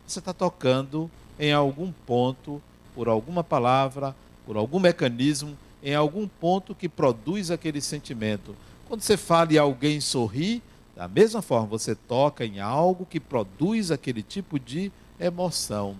você 0.05 0.19
está 0.19 0.33
tocando 0.33 1.09
em 1.39 1.53
algum 1.53 1.91
ponto, 2.05 2.61
por 2.93 3.07
alguma 3.07 3.43
palavra, 3.43 4.13
por 4.45 4.57
algum 4.57 4.79
mecanismo, 4.79 5.57
em 5.83 5.95
algum 5.95 6.27
ponto 6.27 6.75
que 6.75 6.87
produz 6.87 7.51
aquele 7.51 7.81
sentimento. 7.81 8.55
Quando 8.87 9.01
você 9.01 9.17
fala 9.17 9.53
e 9.53 9.57
alguém 9.57 9.99
sorri, 9.99 10.61
da 10.95 11.07
mesma 11.07 11.41
forma, 11.41 11.67
você 11.67 11.93
toca 11.93 12.45
em 12.45 12.59
algo 12.59 13.05
que 13.05 13.19
produz 13.19 13.91
aquele 13.91 14.23
tipo 14.23 14.59
de 14.59 14.91
emoção. 15.19 15.97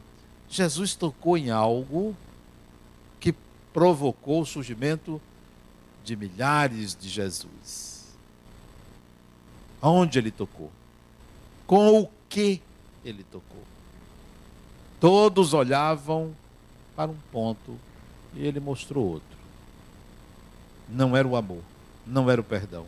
Jesus 0.48 0.96
tocou 0.96 1.38
em 1.38 1.50
algo 1.50 2.16
que 3.20 3.34
provocou 3.74 4.42
o 4.42 4.46
surgimento 4.46 5.22
de 6.04 6.16
milhares 6.16 6.96
de 6.96 7.10
Jesus. 7.10 8.16
Aonde 9.82 10.20
ele 10.20 10.32
tocou? 10.32 10.72
Com 11.68 12.02
o 12.02 12.10
que 12.30 12.62
ele 13.04 13.24
tocou? 13.24 13.64
Todos 15.00 15.54
olhavam 15.54 16.34
para 16.96 17.12
um 17.12 17.18
ponto 17.32 17.78
e 18.36 18.46
ele 18.46 18.60
mostrou 18.60 19.06
outro. 19.06 19.38
Não 20.90 21.16
era 21.16 21.28
o 21.28 21.36
amor, 21.36 21.62
não 22.06 22.30
era 22.30 22.40
o 22.40 22.44
perdão, 22.44 22.86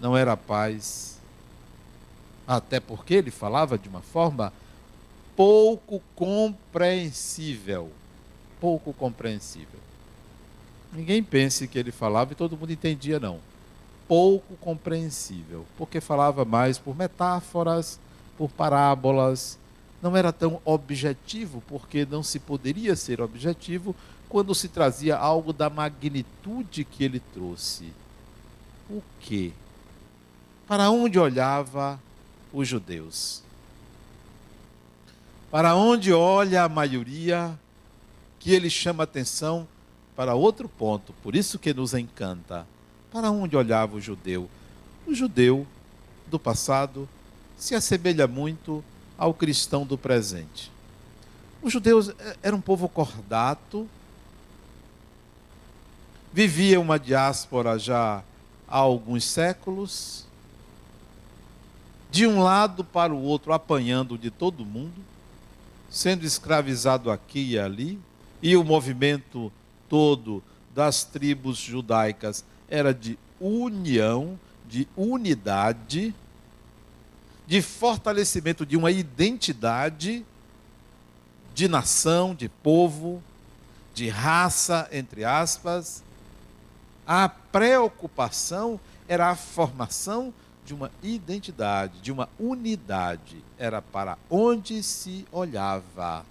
não 0.00 0.16
era 0.16 0.32
a 0.32 0.36
paz. 0.36 1.18
Até 2.46 2.80
porque 2.80 3.14
ele 3.14 3.30
falava 3.30 3.78
de 3.78 3.88
uma 3.88 4.02
forma 4.02 4.52
pouco 5.36 6.02
compreensível. 6.14 7.90
Pouco 8.60 8.92
compreensível. 8.92 9.80
Ninguém 10.92 11.22
pense 11.22 11.66
que 11.66 11.78
ele 11.78 11.90
falava 11.90 12.32
e 12.32 12.36
todo 12.36 12.56
mundo 12.56 12.72
entendia, 12.72 13.18
não. 13.18 13.40
Pouco 14.06 14.56
compreensível, 14.56 15.64
porque 15.78 16.00
falava 16.00 16.44
mais 16.44 16.78
por 16.78 16.94
metáforas, 16.94 17.98
por 18.36 18.50
parábolas. 18.50 19.58
Não 20.02 20.16
era 20.16 20.32
tão 20.32 20.60
objetivo, 20.64 21.62
porque 21.66 22.04
não 22.04 22.22
se 22.22 22.38
poderia 22.38 22.94
ser 22.94 23.22
objetivo 23.22 23.96
quando 24.32 24.54
se 24.54 24.66
trazia 24.66 25.14
algo 25.14 25.52
da 25.52 25.68
magnitude 25.68 26.86
que 26.86 27.04
ele 27.04 27.20
trouxe. 27.20 27.92
O 28.88 29.02
que? 29.20 29.52
Para 30.66 30.88
onde 30.88 31.18
olhava 31.18 32.00
os 32.50 32.66
judeus? 32.66 33.42
Para 35.50 35.74
onde 35.74 36.14
olha 36.14 36.64
a 36.64 36.68
maioria 36.68 37.58
que 38.38 38.50
ele 38.54 38.70
chama 38.70 39.04
atenção 39.04 39.68
para 40.16 40.34
outro 40.34 40.66
ponto, 40.66 41.12
por 41.22 41.36
isso 41.36 41.58
que 41.58 41.74
nos 41.74 41.92
encanta. 41.92 42.66
Para 43.10 43.30
onde 43.30 43.54
olhava 43.54 43.96
o 43.96 44.00
judeu? 44.00 44.48
O 45.06 45.14
judeu 45.14 45.66
do 46.28 46.38
passado 46.38 47.06
se 47.58 47.74
assemelha 47.74 48.26
muito 48.26 48.82
ao 49.18 49.34
cristão 49.34 49.84
do 49.84 49.98
presente. 49.98 50.72
Os 51.60 51.70
judeus 51.70 52.08
eh, 52.18 52.36
eram 52.42 52.56
um 52.56 52.62
povo 52.62 52.88
cordato, 52.88 53.86
vivia 56.32 56.80
uma 56.80 56.98
diáspora 56.98 57.78
já 57.78 58.22
há 58.66 58.76
alguns 58.78 59.24
séculos, 59.24 60.24
de 62.10 62.26
um 62.26 62.42
lado 62.42 62.84
para 62.84 63.12
o 63.12 63.22
outro 63.22 63.52
apanhando 63.52 64.16
de 64.16 64.30
todo 64.30 64.64
mundo, 64.64 65.02
sendo 65.90 66.24
escravizado 66.24 67.10
aqui 67.10 67.52
e 67.52 67.58
ali, 67.58 67.98
e 68.42 68.56
o 68.56 68.64
movimento 68.64 69.52
todo 69.88 70.42
das 70.74 71.04
tribos 71.04 71.58
judaicas 71.58 72.44
era 72.68 72.94
de 72.94 73.18
união, 73.38 74.38
de 74.68 74.88
unidade, 74.96 76.14
de 77.46 77.60
fortalecimento 77.60 78.64
de 78.64 78.76
uma 78.76 78.90
identidade 78.90 80.24
de 81.54 81.68
nação, 81.68 82.34
de 82.34 82.48
povo, 82.48 83.22
de 83.94 84.08
raça, 84.08 84.88
entre 84.90 85.24
aspas. 85.24 86.02
A 87.14 87.28
preocupação 87.28 88.80
era 89.06 89.28
a 89.28 89.36
formação 89.36 90.32
de 90.64 90.72
uma 90.72 90.90
identidade, 91.02 92.00
de 92.00 92.10
uma 92.10 92.26
unidade. 92.40 93.36
Era 93.58 93.82
para 93.82 94.16
onde 94.30 94.82
se 94.82 95.26
olhava. 95.30 96.24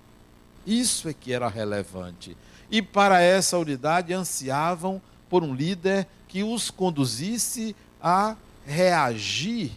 Isso 0.65 1.07
é 1.07 1.13
que 1.13 1.31
era 1.31 1.47
relevante 1.47 2.35
e 2.71 2.81
para 2.81 3.21
essa 3.21 3.59
unidade 3.59 4.11
ansiavam 4.11 4.99
por 5.29 5.43
um 5.43 5.53
líder 5.53 6.07
que 6.27 6.43
os 6.43 6.71
conduzisse 6.71 7.75
a 8.01 8.35
reagir 8.65 9.73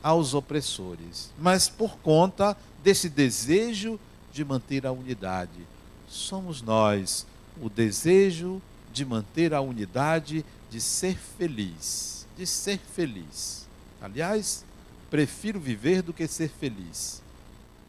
aos 0.00 0.32
opressores, 0.32 1.32
mas 1.36 1.68
por 1.68 1.96
conta 1.98 2.56
desse 2.84 3.08
desejo 3.08 3.98
de 4.32 4.44
manter 4.44 4.86
a 4.86 4.92
unidade. 4.92 5.66
Somos 6.06 6.62
nós 6.62 7.26
o 7.60 7.68
desejo 7.68 8.62
de 8.92 9.04
manter 9.04 9.54
a 9.54 9.60
unidade, 9.60 10.44
de 10.70 10.80
ser 10.80 11.16
feliz, 11.16 12.26
de 12.36 12.46
ser 12.46 12.78
feliz. 12.78 13.66
Aliás, 14.00 14.64
prefiro 15.10 15.58
viver 15.58 16.02
do 16.02 16.12
que 16.12 16.26
ser 16.26 16.48
feliz. 16.48 17.22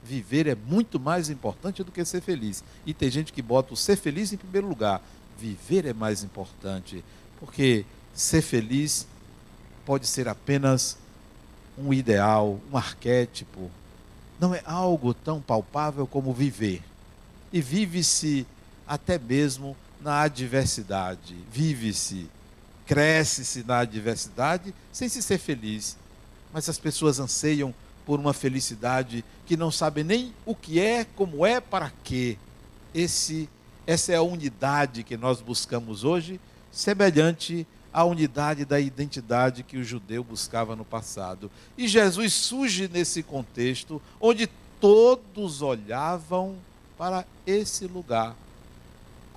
Viver 0.04 0.48
é 0.48 0.56
muito 0.56 1.00
mais 1.00 1.30
importante 1.30 1.84
do 1.84 1.92
que 1.92 2.04
ser 2.06 2.22
feliz. 2.22 2.64
E 2.86 2.94
tem 2.94 3.12
gente 3.12 3.34
que 3.34 3.42
bota 3.42 3.74
o 3.74 3.78
ser 3.78 3.98
feliz 3.98 4.32
em 4.32 4.38
primeiro 4.38 4.68
lugar. 4.68 5.02
Viver 5.38 5.86
é 5.86 5.94
mais 5.94 6.24
importante, 6.24 7.04
porque 7.40 7.86
ser 8.14 8.42
feliz 8.42 9.08
pode 9.86 10.08
ser 10.08 10.28
apenas 10.28 10.98
um 11.78 11.94
ideal, 11.94 12.60
um 12.72 12.78
arquétipo. 12.78 13.70
Não 14.40 14.54
é 14.54 14.62
algo 14.66 15.14
tão 15.14 15.42
palpável 15.42 16.08
como 16.08 16.34
viver. 16.34 16.82
E 17.52 17.62
vive-se 17.62 18.46
até 18.88 19.18
mesmo 19.18 19.76
na 20.02 20.22
adversidade. 20.22 21.36
Vive-se, 21.52 22.30
cresce-se 22.86 23.64
na 23.64 23.80
adversidade 23.80 24.74
sem 24.92 25.10
se 25.10 25.22
ser 25.22 25.38
feliz. 25.38 25.98
Mas 26.54 26.68
as 26.68 26.80
pessoas 26.80 27.20
anseiam 27.20 27.74
por 28.06 28.20
uma 28.20 28.34
felicidade 28.34 29.24
que 29.46 29.56
não 29.56 29.72
sabem 29.72 30.04
nem 30.04 30.34
o 30.46 30.56
que 30.56 30.80
é, 30.80 31.06
como 31.16 31.46
é, 31.46 31.60
para 31.60 31.92
quê. 32.04 32.38
Esse, 32.94 33.48
essa 33.86 34.12
é 34.12 34.16
a 34.16 34.22
unidade 34.24 35.04
que 35.04 35.16
nós 35.16 35.42
buscamos 35.42 36.04
hoje, 36.04 36.40
semelhante 36.72 37.68
à 37.94 38.04
unidade 38.04 38.66
da 38.66 38.80
identidade 38.80 39.64
que 39.64 39.78
o 39.78 39.84
judeu 39.84 40.24
buscava 40.24 40.76
no 40.76 40.86
passado. 40.86 41.52
E 41.78 41.88
Jesus 41.88 42.34
surge 42.34 42.88
nesse 42.88 43.22
contexto 43.22 44.02
onde 44.20 44.50
todos 44.80 45.62
olhavam 45.62 46.56
para 46.98 47.26
esse 47.46 47.86
lugar. 47.86 48.36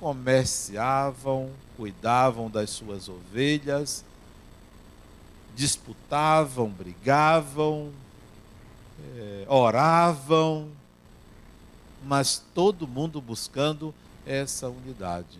Comerciavam, 0.03 1.49
cuidavam 1.77 2.51
das 2.51 2.71
suas 2.71 3.09
ovelhas, 3.09 4.05
disputavam, 5.55 6.69
brigavam, 6.69 7.93
é, 9.17 9.45
oravam, 9.47 10.69
mas 12.05 12.43
todo 12.53 12.89
mundo 12.89 13.21
buscando 13.21 13.95
essa 14.27 14.69
unidade. 14.69 15.39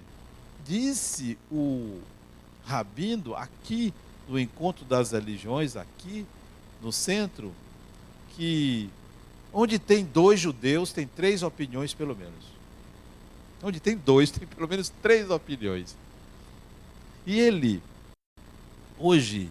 Disse 0.65 1.37
o 1.51 2.01
Rabindo 2.65 3.35
aqui 3.35 3.93
no 4.29 4.39
encontro 4.39 4.85
das 4.85 5.11
religiões, 5.11 5.75
aqui 5.75 6.25
no 6.81 6.93
centro, 6.93 7.53
que 8.37 8.89
onde 9.53 9.77
tem 9.81 10.05
dois 10.05 10.39
judeus, 10.39 10.93
tem 10.93 11.05
três 11.05 11.43
opiniões 11.43 11.93
pelo 11.93 12.15
menos. 12.15 12.62
Onde 13.63 13.79
tem 13.79 13.97
dois, 13.97 14.31
tem 14.31 14.47
pelo 14.47 14.69
menos 14.69 14.89
três 15.01 15.31
opiniões. 15.31 15.97
E 17.25 17.39
ele, 17.39 17.81
hoje, 18.99 19.51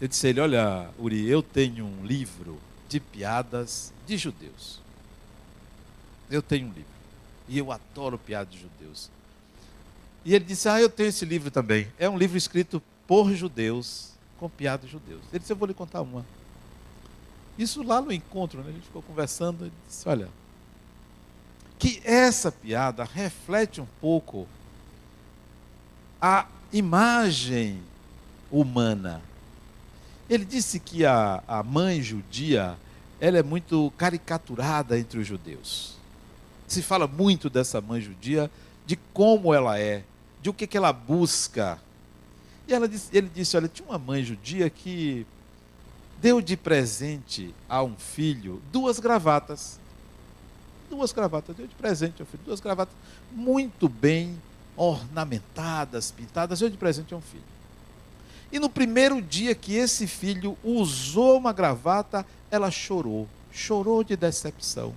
eu 0.00 0.08
disse 0.08 0.26
a 0.26 0.30
ele: 0.30 0.40
Olha, 0.40 0.90
Uri, 0.98 1.28
eu 1.28 1.42
tenho 1.42 1.84
um 1.84 2.06
livro 2.06 2.58
de 2.88 2.98
piadas 2.98 3.92
de 4.06 4.16
judeus. 4.16 4.80
Eu 6.30 6.40
tenho 6.40 6.68
um 6.68 6.72
livro. 6.72 6.98
E 7.48 7.58
eu 7.58 7.70
adoro 7.70 8.18
piadas 8.18 8.52
de 8.52 8.60
judeus. 8.60 9.10
E 10.24 10.34
ele 10.34 10.44
disse: 10.44 10.68
Ah, 10.68 10.80
eu 10.80 10.88
tenho 10.88 11.08
esse 11.08 11.24
livro 11.24 11.50
também. 11.50 11.88
É 11.98 12.08
um 12.08 12.16
livro 12.16 12.38
escrito 12.38 12.82
por 13.06 13.32
judeus, 13.34 14.12
com 14.38 14.48
piadas 14.48 14.86
de 14.86 14.92
judeus. 14.92 15.22
Ele 15.30 15.40
disse: 15.40 15.52
Eu 15.52 15.56
vou 15.56 15.68
lhe 15.68 15.74
contar 15.74 16.00
uma. 16.00 16.24
Isso 17.58 17.82
lá 17.82 18.00
no 18.00 18.12
encontro, 18.12 18.62
né? 18.62 18.70
a 18.70 18.72
gente 18.72 18.84
ficou 18.84 19.02
conversando. 19.02 19.64
Ele 19.64 19.72
disse: 19.86 20.08
Olha, 20.08 20.28
que 21.78 22.00
essa 22.04 22.50
piada 22.50 23.04
reflete 23.04 23.80
um 23.80 23.86
pouco 24.00 24.46
a 26.20 26.46
imagem 26.72 27.80
humana 28.50 29.22
ele 30.28 30.44
disse 30.44 30.78
que 30.78 31.06
a, 31.06 31.42
a 31.48 31.62
mãe 31.62 32.02
judia 32.02 32.76
ela 33.20 33.38
é 33.38 33.42
muito 33.42 33.92
caricaturada 33.96 34.98
entre 34.98 35.18
os 35.18 35.26
judeus. 35.26 35.96
Se 36.66 36.82
fala 36.82 37.06
muito 37.06 37.48
dessa 37.48 37.80
mãe 37.80 38.00
judia, 38.00 38.50
de 38.86 38.96
como 39.12 39.52
ela 39.52 39.78
é, 39.78 40.04
de 40.40 40.50
o 40.50 40.54
que, 40.54 40.66
que 40.66 40.76
ela 40.76 40.92
busca. 40.92 41.80
E 42.68 42.74
ela 42.74 42.86
disse, 42.86 43.08
ele 43.12 43.30
disse: 43.34 43.56
Olha, 43.56 43.68
tinha 43.68 43.88
uma 43.88 43.98
mãe 43.98 44.22
judia 44.22 44.68
que 44.68 45.26
deu 46.20 46.40
de 46.40 46.56
presente 46.56 47.54
a 47.68 47.82
um 47.82 47.96
filho 47.96 48.62
duas 48.70 49.00
gravatas. 49.00 49.80
Duas 50.90 51.12
gravatas, 51.12 51.54
deu 51.56 51.66
de 51.66 51.74
presente 51.74 52.22
ao 52.22 52.26
filho, 52.26 52.42
duas 52.46 52.60
gravatas 52.60 52.94
muito 53.30 53.88
bem 53.88 54.40
ornamentadas, 54.76 56.10
pintadas, 56.10 56.60
deu 56.60 56.70
de 56.70 56.76
presente 56.76 57.12
a 57.12 57.16
um 57.16 57.20
filho. 57.20 57.42
E 58.50 58.58
no 58.58 58.70
primeiro 58.70 59.20
dia 59.20 59.54
que 59.54 59.74
esse 59.74 60.06
filho 60.06 60.56
usou 60.64 61.36
uma 61.36 61.52
gravata, 61.52 62.24
ela 62.50 62.70
chorou. 62.70 63.28
Chorou 63.52 64.02
de 64.02 64.16
decepção. 64.16 64.94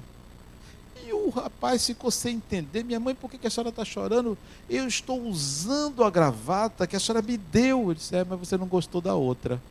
E 1.05 1.11
o 1.11 1.29
rapaz 1.29 1.85
ficou 1.85 2.09
sem 2.09 2.37
entender. 2.37 2.83
Minha 2.83 2.99
mãe, 2.99 3.13
por 3.13 3.29
que 3.29 3.45
a 3.45 3.49
senhora 3.49 3.69
está 3.69 3.83
chorando? 3.83 4.37
Eu 4.69 4.87
estou 4.87 5.21
usando 5.21 6.03
a 6.03 6.09
gravata 6.09 6.87
que 6.87 6.95
a 6.95 6.99
senhora 6.99 7.21
me 7.21 7.37
deu. 7.37 7.91
Ele 7.91 7.95
disse, 7.95 8.15
é, 8.15 8.23
mas 8.23 8.39
você 8.39 8.57
não 8.57 8.67
gostou 8.67 9.01
da 9.01 9.15
outra. 9.15 9.61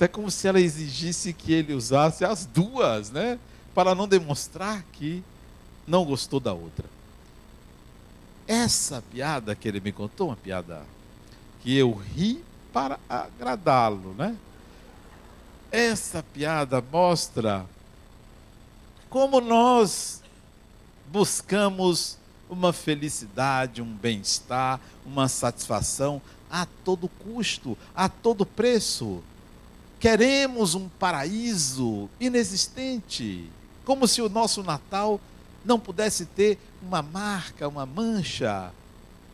É 0.00 0.06
como 0.06 0.30
se 0.30 0.46
ela 0.46 0.60
exigisse 0.60 1.32
que 1.32 1.52
ele 1.52 1.74
usasse 1.74 2.24
as 2.24 2.46
duas, 2.46 3.10
né? 3.10 3.38
Para 3.74 3.94
não 3.94 4.06
demonstrar 4.06 4.84
que 4.92 5.22
não 5.86 6.04
gostou 6.04 6.38
da 6.38 6.52
outra. 6.52 6.86
Essa 8.46 9.02
piada 9.10 9.54
que 9.54 9.66
ele 9.66 9.80
me 9.80 9.92
contou, 9.92 10.28
uma 10.28 10.36
piada 10.36 10.82
que 11.60 11.76
eu 11.76 11.92
ri 11.92 12.44
para 12.72 12.98
agradá-lo, 13.08 14.14
né? 14.14 14.36
Essa 15.70 16.22
piada 16.22 16.82
mostra 16.92 17.66
como 19.10 19.40
nós 19.40 20.22
buscamos 21.10 22.18
uma 22.48 22.72
felicidade, 22.72 23.82
um 23.82 23.94
bem-estar, 23.94 24.80
uma 25.04 25.28
satisfação 25.28 26.20
a 26.50 26.66
todo 26.84 27.08
custo, 27.08 27.76
a 27.94 28.08
todo 28.08 28.46
preço. 28.46 29.22
Queremos 29.98 30.74
um 30.74 30.88
paraíso 30.88 32.08
inexistente, 32.20 33.50
como 33.84 34.06
se 34.06 34.22
o 34.22 34.28
nosso 34.28 34.62
Natal 34.62 35.20
não 35.64 35.80
pudesse 35.80 36.24
ter 36.24 36.58
uma 36.80 37.02
marca, 37.02 37.66
uma 37.66 37.84
mancha, 37.84 38.72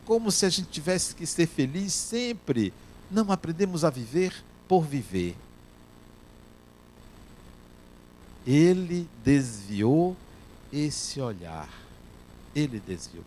como 0.05 0.31
se 0.31 0.45
a 0.45 0.49
gente 0.49 0.69
tivesse 0.69 1.13
que 1.13 1.25
ser 1.25 1.47
feliz 1.47 1.93
sempre. 1.93 2.73
Não 3.11 3.31
aprendemos 3.31 3.83
a 3.83 3.89
viver 3.89 4.43
por 4.67 4.83
viver. 4.83 5.35
Ele 8.45 9.07
desviou 9.23 10.15
esse 10.71 11.19
olhar. 11.19 11.69
Ele 12.55 12.79
desviou. 12.79 13.23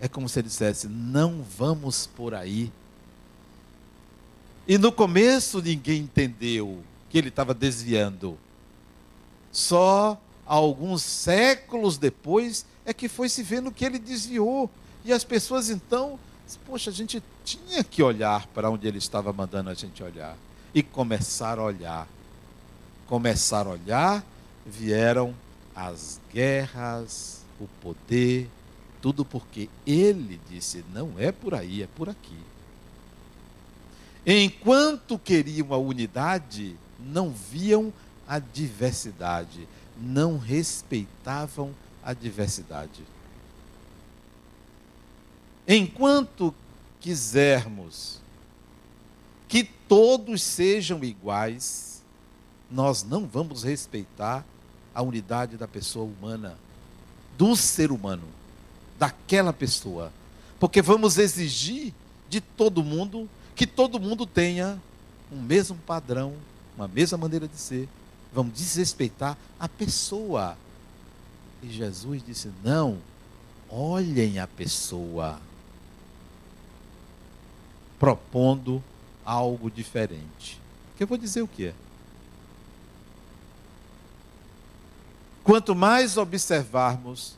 É 0.00 0.08
como 0.08 0.28
se 0.28 0.38
ele 0.38 0.48
dissesse: 0.48 0.88
não 0.88 1.42
vamos 1.42 2.06
por 2.06 2.34
aí. 2.34 2.72
E 4.66 4.78
no 4.78 4.90
começo 4.90 5.60
ninguém 5.60 6.02
entendeu 6.02 6.82
que 7.10 7.18
ele 7.18 7.28
estava 7.28 7.52
desviando. 7.52 8.38
Só 9.52 10.20
alguns 10.46 11.02
séculos 11.02 11.98
depois 11.98 12.64
é 12.84 12.92
que 12.92 13.08
foi 13.08 13.28
se 13.28 13.42
vendo 13.42 13.70
que 13.70 13.84
ele 13.84 13.98
desviou. 13.98 14.70
E 15.04 15.12
as 15.12 15.22
pessoas 15.22 15.68
então, 15.68 16.18
poxa, 16.66 16.90
a 16.90 16.92
gente 16.92 17.22
tinha 17.44 17.84
que 17.84 18.02
olhar 18.02 18.46
para 18.48 18.70
onde 18.70 18.88
ele 18.88 18.98
estava 18.98 19.32
mandando 19.32 19.70
a 19.70 19.74
gente 19.74 20.02
olhar. 20.02 20.36
E 20.74 20.82
começar 20.82 21.58
a 21.58 21.62
olhar. 21.62 22.08
Começar 23.06 23.66
a 23.66 23.70
olhar, 23.70 24.24
vieram 24.66 25.34
as 25.76 26.18
guerras, 26.32 27.42
o 27.60 27.68
poder, 27.82 28.48
tudo 29.02 29.24
porque 29.24 29.68
ele 29.86 30.40
disse: 30.48 30.82
não 30.94 31.12
é 31.18 31.30
por 31.30 31.54
aí, 31.54 31.82
é 31.82 31.86
por 31.86 32.08
aqui. 32.08 32.38
Enquanto 34.26 35.18
queriam 35.18 35.72
a 35.72 35.78
unidade, 35.78 36.76
não 36.98 37.30
viam 37.30 37.92
a 38.26 38.38
diversidade 38.38 39.68
não 39.96 40.38
respeitavam 40.38 41.74
a 42.02 42.12
diversidade. 42.12 43.02
Enquanto 45.66 46.54
quisermos 47.00 48.20
que 49.48 49.64
todos 49.64 50.42
sejam 50.42 51.02
iguais, 51.04 52.02
nós 52.70 53.02
não 53.02 53.26
vamos 53.26 53.62
respeitar 53.62 54.44
a 54.94 55.02
unidade 55.02 55.56
da 55.56 55.68
pessoa 55.68 56.04
humana, 56.04 56.58
do 57.38 57.54
ser 57.56 57.90
humano, 57.90 58.24
daquela 58.98 59.52
pessoa. 59.52 60.12
Porque 60.58 60.82
vamos 60.82 61.18
exigir 61.18 61.94
de 62.28 62.40
todo 62.40 62.82
mundo 62.82 63.28
que 63.54 63.66
todo 63.66 64.00
mundo 64.00 64.26
tenha 64.26 64.80
um 65.30 65.40
mesmo 65.40 65.76
padrão, 65.86 66.34
uma 66.76 66.88
mesma 66.88 67.18
maneira 67.18 67.46
de 67.48 67.56
ser. 67.56 67.88
Vamos 68.32 68.54
desrespeitar 68.54 69.36
a 69.58 69.68
pessoa. 69.68 70.56
E 71.62 71.70
Jesus 71.70 72.22
disse: 72.24 72.50
não, 72.62 72.98
olhem 73.68 74.38
a 74.38 74.46
pessoa, 74.46 75.38
propondo 77.98 78.82
algo 79.24 79.70
diferente. 79.70 80.60
Que 80.96 81.02
eu 81.04 81.06
vou 81.06 81.16
dizer 81.18 81.42
o 81.42 81.48
que 81.48 81.66
é. 81.66 81.74
Quanto 85.42 85.74
mais 85.74 86.16
observarmos 86.16 87.36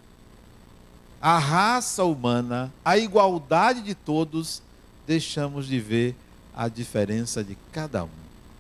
a 1.20 1.38
raça 1.38 2.04
humana, 2.04 2.72
a 2.84 2.96
igualdade 2.96 3.82
de 3.82 3.94
todos, 3.94 4.62
deixamos 5.06 5.66
de 5.66 5.78
ver 5.78 6.14
a 6.54 6.68
diferença 6.68 7.44
de 7.44 7.56
cada 7.72 8.04
um, 8.04 8.10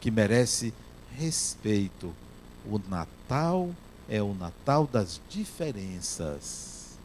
que 0.00 0.10
merece 0.10 0.72
respeito. 1.16 2.14
O 2.64 2.78
Natal 2.78 3.70
é 4.08 4.22
o 4.22 4.34
Natal 4.34 4.86
das 4.86 5.20
diferenças. 5.30 6.96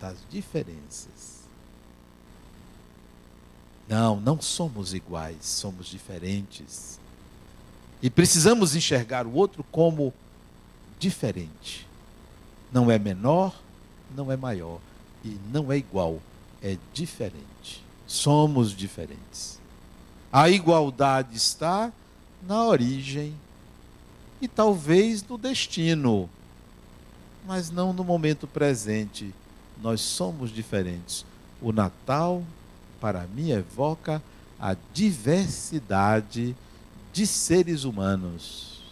Das 0.00 0.16
diferenças. 0.30 1.34
Não, 3.88 4.18
não 4.18 4.40
somos 4.40 4.94
iguais, 4.94 5.44
somos 5.44 5.86
diferentes. 5.86 6.98
E 8.02 8.08
precisamos 8.08 8.74
enxergar 8.74 9.26
o 9.26 9.34
outro 9.34 9.64
como 9.70 10.12
diferente. 10.98 11.86
Não 12.72 12.90
é 12.90 12.98
menor, 12.98 13.54
não 14.16 14.32
é 14.32 14.36
maior 14.36 14.80
e 15.24 15.38
não 15.52 15.70
é 15.70 15.76
igual, 15.76 16.20
é 16.62 16.76
diferente. 16.92 17.83
Somos 18.06 18.72
diferentes. 18.72 19.58
A 20.32 20.50
igualdade 20.50 21.36
está 21.36 21.92
na 22.42 22.64
origem 22.64 23.34
e 24.40 24.48
talvez 24.48 25.22
no 25.22 25.38
destino, 25.38 26.28
mas 27.46 27.70
não 27.70 27.92
no 27.92 28.04
momento 28.04 28.46
presente. 28.46 29.32
Nós 29.82 30.00
somos 30.00 30.50
diferentes. 30.50 31.24
O 31.62 31.72
Natal, 31.72 32.42
para 33.00 33.26
mim, 33.26 33.50
evoca 33.50 34.22
a 34.60 34.76
diversidade 34.92 36.56
de 37.12 37.26
seres 37.26 37.84
humanos, 37.84 38.82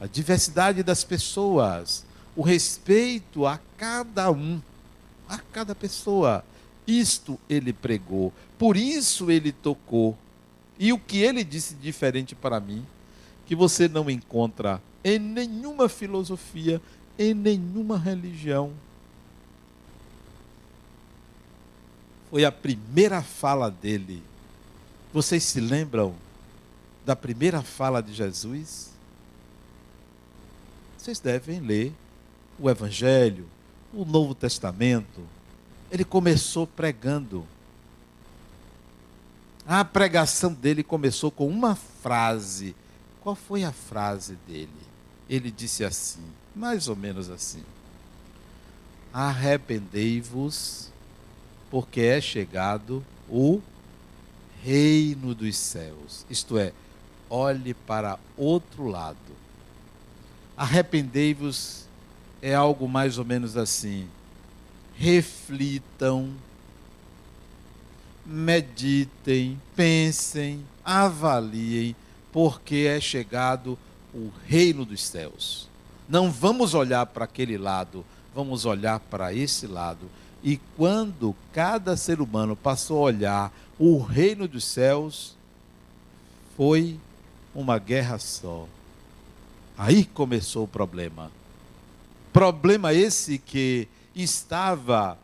a 0.00 0.06
diversidade 0.06 0.82
das 0.82 1.02
pessoas, 1.02 2.04
o 2.36 2.42
respeito 2.42 3.46
a 3.46 3.58
cada 3.76 4.30
um, 4.30 4.60
a 5.28 5.38
cada 5.38 5.74
pessoa. 5.74 6.44
Isto 6.86 7.38
ele 7.48 7.72
pregou, 7.72 8.32
por 8.58 8.76
isso 8.76 9.30
ele 9.30 9.52
tocou. 9.52 10.16
E 10.78 10.92
o 10.92 10.98
que 10.98 11.18
ele 11.18 11.44
disse 11.44 11.74
diferente 11.74 12.34
para 12.34 12.58
mim, 12.58 12.84
que 13.46 13.54
você 13.54 13.88
não 13.88 14.10
encontra 14.10 14.82
em 15.04 15.18
nenhuma 15.18 15.88
filosofia, 15.88 16.80
em 17.18 17.34
nenhuma 17.34 17.98
religião. 17.98 18.72
Foi 22.30 22.44
a 22.44 22.52
primeira 22.52 23.22
fala 23.22 23.70
dele. 23.70 24.22
Vocês 25.12 25.44
se 25.44 25.60
lembram 25.60 26.14
da 27.04 27.14
primeira 27.14 27.62
fala 27.62 28.02
de 28.02 28.14
Jesus? 28.14 28.90
Vocês 30.96 31.20
devem 31.20 31.60
ler 31.60 31.92
o 32.58 32.70
Evangelho, 32.70 33.46
o 33.92 34.04
Novo 34.04 34.34
Testamento, 34.34 35.20
ele 35.92 36.04
começou 36.04 36.66
pregando. 36.66 37.46
A 39.66 39.84
pregação 39.84 40.54
dele 40.54 40.82
começou 40.82 41.30
com 41.30 41.46
uma 41.46 41.74
frase. 41.74 42.74
Qual 43.20 43.36
foi 43.36 43.62
a 43.62 43.72
frase 43.72 44.36
dele? 44.48 44.70
Ele 45.28 45.50
disse 45.50 45.84
assim, 45.84 46.24
mais 46.56 46.88
ou 46.88 46.96
menos 46.96 47.28
assim: 47.28 47.62
Arrependei-vos, 49.12 50.88
porque 51.70 52.00
é 52.00 52.20
chegado 52.22 53.04
o 53.28 53.60
reino 54.64 55.34
dos 55.34 55.54
céus. 55.58 56.24
Isto 56.30 56.56
é, 56.56 56.72
olhe 57.28 57.74
para 57.74 58.18
outro 58.34 58.88
lado. 58.88 59.18
Arrependei-vos 60.56 61.86
é 62.40 62.54
algo 62.54 62.88
mais 62.88 63.18
ou 63.18 63.26
menos 63.26 63.58
assim: 63.58 64.08
reflitam, 64.96 66.30
meditem, 68.24 69.60
pensem, 69.74 70.64
avaliem, 70.84 71.96
porque 72.32 72.86
é 72.88 73.00
chegado 73.00 73.78
o 74.14 74.30
reino 74.46 74.84
dos 74.84 75.02
céus. 75.02 75.68
Não 76.08 76.30
vamos 76.30 76.74
olhar 76.74 77.06
para 77.06 77.24
aquele 77.24 77.56
lado, 77.56 78.04
vamos 78.34 78.64
olhar 78.64 79.00
para 79.00 79.32
esse 79.32 79.66
lado. 79.66 80.10
E 80.42 80.56
quando 80.76 81.34
cada 81.52 81.96
ser 81.96 82.20
humano 82.20 82.56
passou 82.56 82.98
a 82.98 83.02
olhar 83.02 83.52
o 83.78 83.98
reino 83.98 84.48
dos 84.48 84.64
céus, 84.64 85.36
foi 86.56 86.98
uma 87.54 87.78
guerra 87.78 88.18
só. 88.18 88.66
Aí 89.76 90.04
começou 90.04 90.64
o 90.64 90.68
problema. 90.68 91.30
Problema 92.32 92.92
esse 92.92 93.38
que 93.38 93.88
estava 94.14 95.18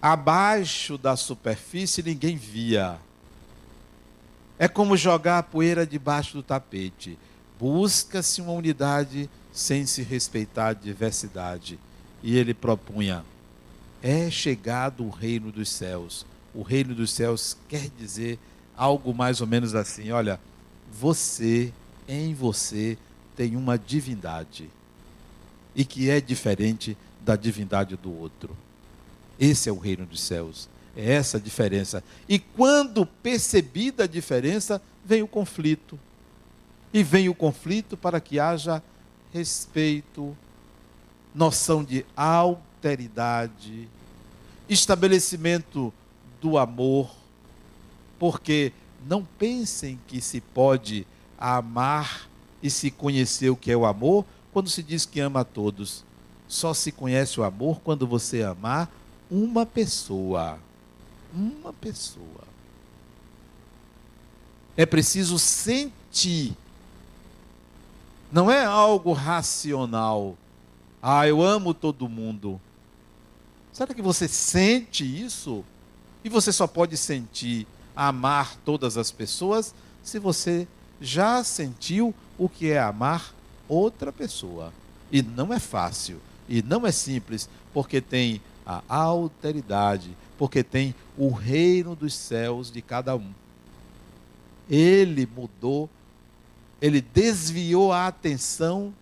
abaixo 0.00 0.98
da 0.98 1.16
superfície 1.16 2.00
e 2.00 2.04
ninguém 2.04 2.36
via. 2.36 2.98
É 4.58 4.68
como 4.68 4.96
jogar 4.96 5.38
a 5.38 5.42
poeira 5.42 5.86
debaixo 5.86 6.34
do 6.36 6.42
tapete. 6.42 7.18
Busca-se 7.58 8.40
uma 8.40 8.52
unidade 8.52 9.28
sem 9.52 9.86
se 9.86 10.02
respeitar 10.02 10.68
a 10.68 10.74
diversidade. 10.74 11.78
E 12.22 12.36
ele 12.36 12.54
propunha: 12.54 13.24
é 14.02 14.30
chegado 14.30 15.04
o 15.04 15.10
reino 15.10 15.50
dos 15.50 15.70
céus. 15.70 16.24
O 16.54 16.62
reino 16.62 16.94
dos 16.94 17.10
céus 17.10 17.56
quer 17.68 17.88
dizer 17.98 18.38
algo 18.76 19.12
mais 19.12 19.40
ou 19.40 19.46
menos 19.46 19.74
assim: 19.74 20.10
olha, 20.12 20.38
você, 20.92 21.72
em 22.06 22.34
você, 22.34 22.96
tem 23.34 23.56
uma 23.56 23.76
divindade 23.76 24.70
e 25.74 25.84
que 25.84 26.10
é 26.10 26.20
diferente 26.20 26.96
da 27.20 27.36
divindade 27.36 27.96
do 27.96 28.12
outro. 28.12 28.56
Esse 29.38 29.68
é 29.68 29.72
o 29.72 29.78
reino 29.78 30.06
dos 30.06 30.20
céus. 30.20 30.68
É 30.96 31.14
essa 31.14 31.38
a 31.38 31.40
diferença. 31.40 32.04
E 32.28 32.38
quando 32.38 33.04
percebida 33.04 34.04
a 34.04 34.06
diferença, 34.06 34.80
vem 35.04 35.22
o 35.22 35.28
conflito. 35.28 35.98
E 36.92 37.02
vem 37.02 37.28
o 37.28 37.34
conflito 37.34 37.96
para 37.96 38.20
que 38.20 38.38
haja 38.38 38.82
respeito, 39.32 40.36
noção 41.34 41.82
de 41.82 42.06
alteridade, 42.16 43.88
estabelecimento 44.68 45.92
do 46.40 46.56
amor, 46.56 47.12
porque 48.16 48.72
não 49.08 49.24
pensem 49.24 49.98
que 50.06 50.20
se 50.20 50.40
pode 50.40 51.04
amar 51.36 52.28
e 52.62 52.70
se 52.70 52.90
conhecer 52.92 53.50
o 53.50 53.56
que 53.56 53.72
é 53.72 53.76
o 53.76 53.84
amor 53.84 54.24
quando 54.54 54.70
se 54.70 54.84
diz 54.84 55.04
que 55.04 55.18
ama 55.18 55.40
a 55.40 55.44
todos. 55.44 56.04
Só 56.46 56.72
se 56.72 56.92
conhece 56.92 57.40
o 57.40 57.42
amor 57.42 57.80
quando 57.80 58.06
você 58.06 58.44
amar 58.44 58.88
uma 59.28 59.66
pessoa. 59.66 60.58
Uma 61.34 61.72
pessoa. 61.72 62.44
É 64.76 64.86
preciso 64.86 65.40
sentir. 65.40 66.56
Não 68.30 68.48
é 68.48 68.64
algo 68.64 69.12
racional. 69.12 70.36
Ah, 71.02 71.26
eu 71.26 71.42
amo 71.42 71.74
todo 71.74 72.08
mundo. 72.08 72.60
Será 73.72 73.92
que 73.92 74.02
você 74.02 74.28
sente 74.28 75.04
isso? 75.04 75.64
E 76.22 76.28
você 76.28 76.52
só 76.52 76.68
pode 76.68 76.96
sentir 76.96 77.66
amar 77.96 78.56
todas 78.64 78.96
as 78.96 79.10
pessoas 79.10 79.74
se 80.02 80.20
você 80.20 80.68
já 81.00 81.42
sentiu 81.42 82.14
o 82.38 82.48
que 82.48 82.70
é 82.70 82.78
amar 82.80 83.34
outra 83.74 84.12
pessoa. 84.12 84.72
E 85.10 85.22
não 85.22 85.52
é 85.52 85.58
fácil, 85.58 86.20
e 86.48 86.62
não 86.62 86.86
é 86.86 86.92
simples, 86.92 87.48
porque 87.72 88.00
tem 88.00 88.40
a 88.66 88.82
alteridade, 88.88 90.16
porque 90.38 90.62
tem 90.62 90.94
o 91.16 91.30
reino 91.30 91.94
dos 91.94 92.14
céus 92.14 92.70
de 92.70 92.80
cada 92.80 93.14
um. 93.16 93.30
Ele 94.68 95.26
mudou, 95.26 95.88
ele 96.80 97.00
desviou 97.00 97.92
a 97.92 98.06
atenção 98.06 98.94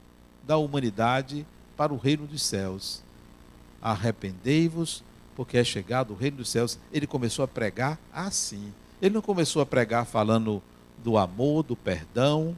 da 0.44 0.56
humanidade 0.56 1.46
para 1.76 1.92
o 1.92 1.96
reino 1.96 2.26
dos 2.26 2.42
céus. 2.42 3.02
Arrependei-vos, 3.80 5.02
porque 5.36 5.56
é 5.56 5.64
chegado 5.64 6.12
o 6.12 6.16
reino 6.16 6.38
dos 6.38 6.50
céus. 6.50 6.78
Ele 6.92 7.06
começou 7.06 7.44
a 7.44 7.48
pregar 7.48 7.98
assim. 8.12 8.72
Ele 9.00 9.14
não 9.14 9.22
começou 9.22 9.62
a 9.62 9.66
pregar 9.66 10.04
falando 10.04 10.62
do 11.02 11.16
amor, 11.16 11.62
do 11.62 11.76
perdão, 11.76 12.56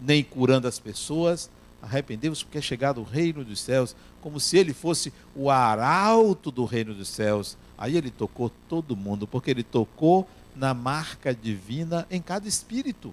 nem 0.00 0.22
curando 0.22 0.68
as 0.68 0.78
pessoas. 0.78 1.50
arrependei-vos 1.82 2.42
porque 2.42 2.58
é 2.58 2.62
chegado 2.62 3.00
o 3.00 3.04
reino 3.04 3.44
dos 3.44 3.60
céus, 3.60 3.94
como 4.20 4.40
se 4.40 4.56
ele 4.56 4.72
fosse 4.72 5.12
o 5.36 5.50
arauto 5.50 6.50
do 6.50 6.64
reino 6.64 6.94
dos 6.94 7.08
céus. 7.08 7.56
Aí 7.76 7.96
ele 7.96 8.10
tocou 8.10 8.50
todo 8.68 8.96
mundo, 8.96 9.26
porque 9.26 9.50
ele 9.50 9.62
tocou 9.62 10.28
na 10.56 10.72
marca 10.72 11.34
divina 11.34 12.06
em 12.10 12.22
cada 12.22 12.48
espírito. 12.48 13.12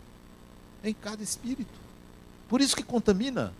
Em 0.83 0.93
cada 0.93 1.21
espírito. 1.21 1.73
Por 2.47 2.61
isso 2.61 2.75
que 2.75 2.83
contamina. 2.83 3.53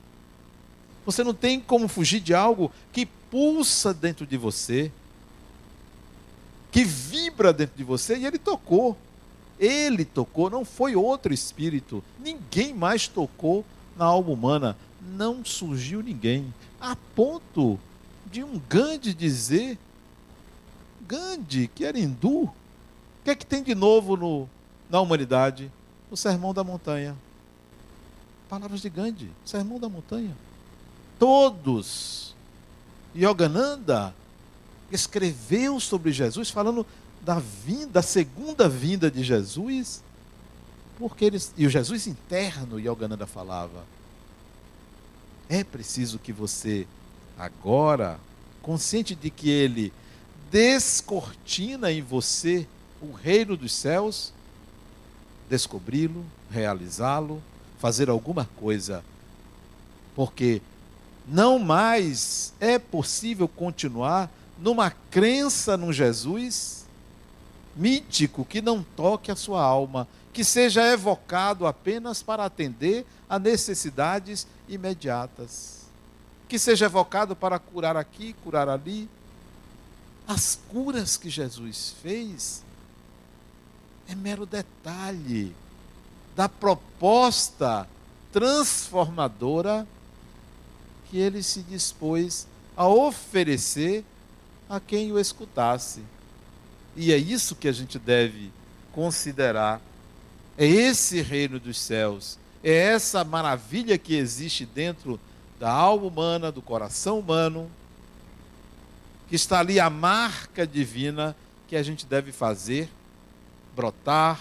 Você 1.06 1.24
não 1.24 1.34
tem 1.34 1.60
como 1.60 1.88
fugir 1.88 2.20
de 2.20 2.34
algo 2.34 2.72
que 2.94 3.06
pulsa 3.06 3.94
dentro 3.94 4.26
de 4.26 4.38
você, 4.38 4.92
que 6.72 6.84
vibra 6.84 7.52
dentro 7.52 7.76
de 7.76 7.84
você, 7.84 8.18
e 8.18 8.26
ele 8.26 8.38
tocou. 8.38 8.98
Ele 9.62 10.04
tocou, 10.04 10.50
não 10.50 10.66
foi 10.66 10.96
outro 10.96 11.32
espírito. 11.32 12.04
Ninguém 12.20 12.74
mais 12.74 13.08
tocou 13.08 13.64
na 13.96 14.06
alma 14.06 14.32
humana. 14.32 14.76
Não 15.00 15.46
surgiu 15.46 16.02
ninguém. 16.02 16.52
A 16.80 16.96
ponto 17.16 17.80
de 18.32 18.44
um 18.44 18.60
Gandhi 18.68 19.14
dizer, 19.14 19.78
Gandhi, 21.08 21.68
que 21.68 21.86
era 21.86 22.00
hindu, 22.00 22.46
o 22.46 22.54
que 23.24 23.30
é 23.30 23.36
que 23.36 23.46
tem 23.46 23.62
de 23.62 23.76
novo 23.76 24.18
no, 24.18 24.50
na 24.90 25.00
humanidade? 25.00 25.72
O 26.10 26.18
Sermão 26.18 26.56
da 26.56 26.64
Montanha. 26.64 27.16
Palavras 28.50 28.82
de 28.82 28.90
Gandhi, 28.90 29.30
Sermão 29.46 29.80
da 29.80 29.88
Montanha. 29.88 30.36
Todos. 31.20 32.34
Yogananda 33.16 34.12
escreveu 34.92 35.80
sobre 35.80 36.12
Jesus, 36.12 36.50
falando 36.50 36.86
da 37.24 37.40
vinda, 37.40 37.94
da 37.94 38.02
segunda 38.02 38.68
vinda 38.68 39.10
de 39.10 39.24
Jesus, 39.24 40.04
porque 40.98 41.26
eles, 41.26 41.54
e 41.58 41.66
o 41.66 41.70
Jesus 41.70 42.08
interno, 42.08 42.80
Yogananda 42.80 43.26
falava, 43.26 43.84
é 45.50 45.64
preciso 45.64 46.20
que 46.20 46.32
você 46.32 46.88
agora, 47.38 48.20
consciente 48.62 49.16
de 49.16 49.30
que 49.30 49.50
ele 49.50 49.94
descortina 50.52 51.92
em 51.92 52.02
você 52.02 52.68
o 53.02 53.12
reino 53.12 53.58
dos 53.58 53.74
céus, 53.74 54.34
descobri-lo, 55.50 56.26
realizá-lo, 56.50 57.42
fazer 57.80 58.10
alguma 58.10 58.46
coisa, 58.58 59.04
porque 60.16 60.62
não 61.28 61.58
mais 61.58 62.54
é 62.60 62.78
possível 62.78 63.48
continuar 63.48 64.30
numa 64.60 64.92
crença 64.92 65.76
num 65.76 65.92
Jesus 65.92 66.81
mítico 67.76 68.46
que 68.46 68.62
não 68.62 68.84
toque 68.84 69.32
a 69.32 69.36
sua 69.36 69.64
alma, 69.64 70.08
que 70.34 70.44
seja 70.44 70.86
evocado 70.92 71.68
apenas 71.68 72.24
para 72.24 72.46
atender 72.46 73.06
a 73.30 73.38
necessidades 73.38 74.48
imediatas, 74.68 75.86
que 76.48 76.58
seja 76.58 76.86
evocado 76.86 77.36
para 77.36 77.60
curar 77.60 77.98
aqui, 77.98 78.34
curar 78.44 78.70
ali. 78.70 79.10
As 80.28 80.60
curas 80.70 81.18
que 81.18 81.30
Jesus 81.30 81.96
fez 82.02 82.64
é 84.08 84.16
mero 84.16 84.46
detalhe 84.46 85.56
da 86.36 86.48
proposta 86.48 87.88
transformadora 88.32 89.86
que 91.10 91.18
ele 91.18 91.44
se 91.44 91.62
dispôs 91.62 92.48
a 92.76 92.88
oferecer 92.88 94.06
a 94.70 94.80
quem 94.80 95.12
o 95.12 95.20
escutasse. 95.20 96.02
E 96.96 97.14
é 97.14 97.18
isso 97.18 97.56
que 97.56 97.68
a 97.68 97.72
gente 97.72 97.98
deve 97.98 98.52
considerar. 98.92 99.82
É 100.58 100.66
esse 100.66 101.22
reino 101.22 101.60
dos 101.60 101.80
céus, 101.80 102.38
é 102.64 102.72
essa 102.72 103.24
maravilha 103.24 103.98
que 103.98 104.16
existe 104.16 104.66
dentro 104.66 105.20
da 105.60 105.72
alma 105.72 106.08
humana, 106.08 106.52
do 106.52 106.62
coração 106.62 107.20
humano, 107.20 107.70
que 109.30 109.36
está 109.36 109.60
ali 109.60 109.80
a 109.80 109.90
marca 109.90 110.68
divina 110.68 111.36
que 111.68 111.76
a 111.76 111.84
gente 111.84 112.06
deve 112.06 112.32
fazer 112.32 112.90
brotar, 113.76 114.40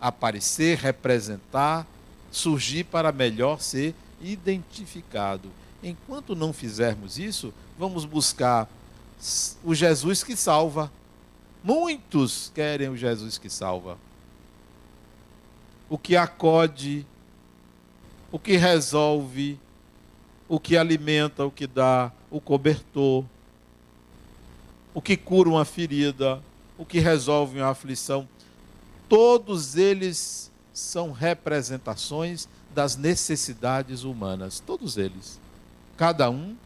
aparecer, 0.00 0.78
representar, 0.78 1.86
surgir 2.30 2.84
para 2.84 3.10
melhor 3.10 3.60
ser 3.60 3.94
identificado. 4.20 5.50
Enquanto 5.82 6.36
não 6.36 6.52
fizermos 6.52 7.18
isso, 7.18 7.52
vamos 7.78 8.04
buscar 8.04 8.68
o 9.64 9.74
Jesus 9.74 10.22
que 10.22 10.36
salva. 10.36 10.90
Muitos 11.66 12.52
querem 12.54 12.88
o 12.88 12.96
Jesus 12.96 13.38
que 13.38 13.50
salva. 13.50 13.98
O 15.90 15.98
que 15.98 16.14
acode, 16.14 17.04
o 18.30 18.38
que 18.38 18.56
resolve, 18.56 19.58
o 20.48 20.60
que 20.60 20.76
alimenta, 20.76 21.44
o 21.44 21.50
que 21.50 21.66
dá, 21.66 22.12
o 22.30 22.40
cobertor, 22.40 23.24
o 24.94 25.02
que 25.02 25.16
cura 25.16 25.48
uma 25.48 25.64
ferida, 25.64 26.40
o 26.78 26.86
que 26.86 27.00
resolve 27.00 27.58
uma 27.58 27.70
aflição. 27.70 28.28
Todos 29.08 29.74
eles 29.74 30.52
são 30.72 31.10
representações 31.10 32.48
das 32.72 32.94
necessidades 32.94 34.04
humanas. 34.04 34.60
Todos 34.60 34.96
eles. 34.96 35.40
Cada 35.96 36.30
um 36.30 36.56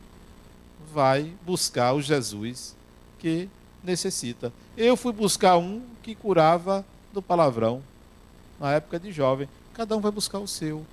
vai 0.93 1.33
buscar 1.47 1.95
o 1.95 2.03
Jesus 2.03 2.77
que 3.19 3.49
necessita. 3.83 4.53
Eu 4.77 4.97
fui 4.97 5.13
buscar 5.13 5.57
um 5.57 5.83
que 6.03 6.15
curava 6.15 6.85
do 7.13 7.21
palavrão 7.21 7.83
na 8.59 8.73
época 8.73 8.99
de 8.99 9.11
jovem. 9.11 9.49
Cada 9.73 9.97
um 9.97 10.01
vai 10.01 10.11
buscar 10.11 10.39
o 10.39 10.47
seu. 10.47 10.85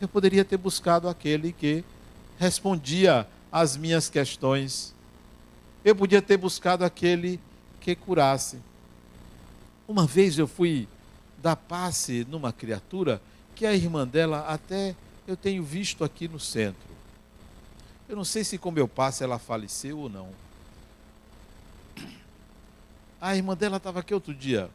Eu 0.00 0.08
poderia 0.08 0.44
ter 0.44 0.56
buscado 0.56 1.08
aquele 1.08 1.52
que 1.52 1.84
respondia 2.38 3.26
às 3.50 3.76
minhas 3.76 4.08
questões. 4.08 4.92
Eu 5.84 5.94
podia 5.94 6.20
ter 6.20 6.36
buscado 6.36 6.84
aquele 6.84 7.40
que 7.80 7.94
curasse. 7.94 8.58
Uma 9.86 10.06
vez 10.06 10.38
eu 10.38 10.46
fui 10.46 10.88
dar 11.38 11.56
passe 11.56 12.26
numa 12.28 12.52
criatura 12.52 13.20
que 13.54 13.66
a 13.66 13.74
irmã 13.74 14.06
dela 14.06 14.46
até 14.48 14.94
eu 15.26 15.36
tenho 15.36 15.62
visto 15.62 16.02
aqui 16.04 16.26
no 16.26 16.40
centro. 16.40 16.92
Eu 18.08 18.16
não 18.16 18.24
sei 18.24 18.44
se 18.44 18.58
com 18.58 18.70
meu 18.70 18.88
passe 18.88 19.22
ela 19.22 19.38
faleceu 19.38 19.98
ou 19.98 20.08
não. 20.08 20.28
A 23.22 23.36
irmã 23.36 23.56
dela 23.56 23.76
estava 23.76 24.00
aqui 24.00 24.12
outro 24.12 24.34
dia. 24.34 24.68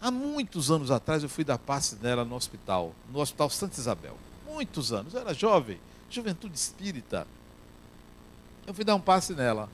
Há 0.00 0.12
muitos 0.12 0.70
anos 0.70 0.92
atrás 0.92 1.24
eu 1.24 1.28
fui 1.28 1.42
dar 1.42 1.58
passe 1.58 1.96
nela 2.00 2.24
no 2.24 2.36
hospital, 2.36 2.94
no 3.12 3.18
Hospital 3.18 3.50
Santa 3.50 3.80
Isabel. 3.80 4.16
Muitos 4.46 4.92
anos, 4.92 5.12
eu 5.12 5.20
era 5.20 5.34
jovem, 5.34 5.76
juventude 6.08 6.54
espírita. 6.54 7.26
Eu 8.64 8.72
fui 8.72 8.84
dar 8.84 8.94
um 8.94 9.00
passe 9.00 9.34
nela. 9.34 9.68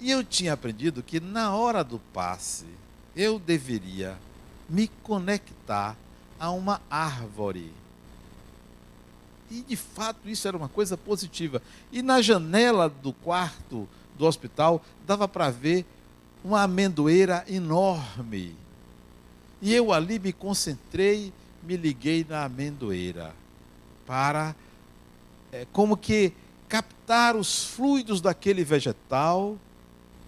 E 0.00 0.10
eu 0.10 0.24
tinha 0.24 0.52
aprendido 0.52 1.00
que 1.00 1.20
na 1.20 1.54
hora 1.54 1.84
do 1.84 2.00
passe, 2.12 2.66
eu 3.14 3.38
deveria 3.38 4.18
me 4.68 4.88
conectar 4.88 5.96
a 6.40 6.50
uma 6.50 6.82
árvore 6.90 7.72
e 9.50 9.62
de 9.62 9.76
fato 9.76 10.28
isso 10.28 10.48
era 10.48 10.56
uma 10.56 10.68
coisa 10.68 10.96
positiva. 10.96 11.62
E 11.92 12.02
na 12.02 12.20
janela 12.20 12.88
do 12.88 13.12
quarto 13.12 13.88
do 14.16 14.26
hospital 14.26 14.82
dava 15.06 15.28
para 15.28 15.50
ver 15.50 15.84
uma 16.44 16.62
amendoeira 16.62 17.42
enorme. 17.48 18.54
E 19.62 19.72
eu 19.72 19.92
ali 19.92 20.18
me 20.18 20.30
concentrei, 20.30 21.32
me 21.62 21.74
liguei 21.74 22.26
na 22.28 22.44
amendoeira 22.44 23.34
para 24.06 24.54
é, 25.50 25.66
como 25.72 25.96
que 25.96 26.34
captar 26.68 27.34
os 27.34 27.64
fluidos 27.64 28.20
daquele 28.20 28.62
vegetal, 28.62 29.56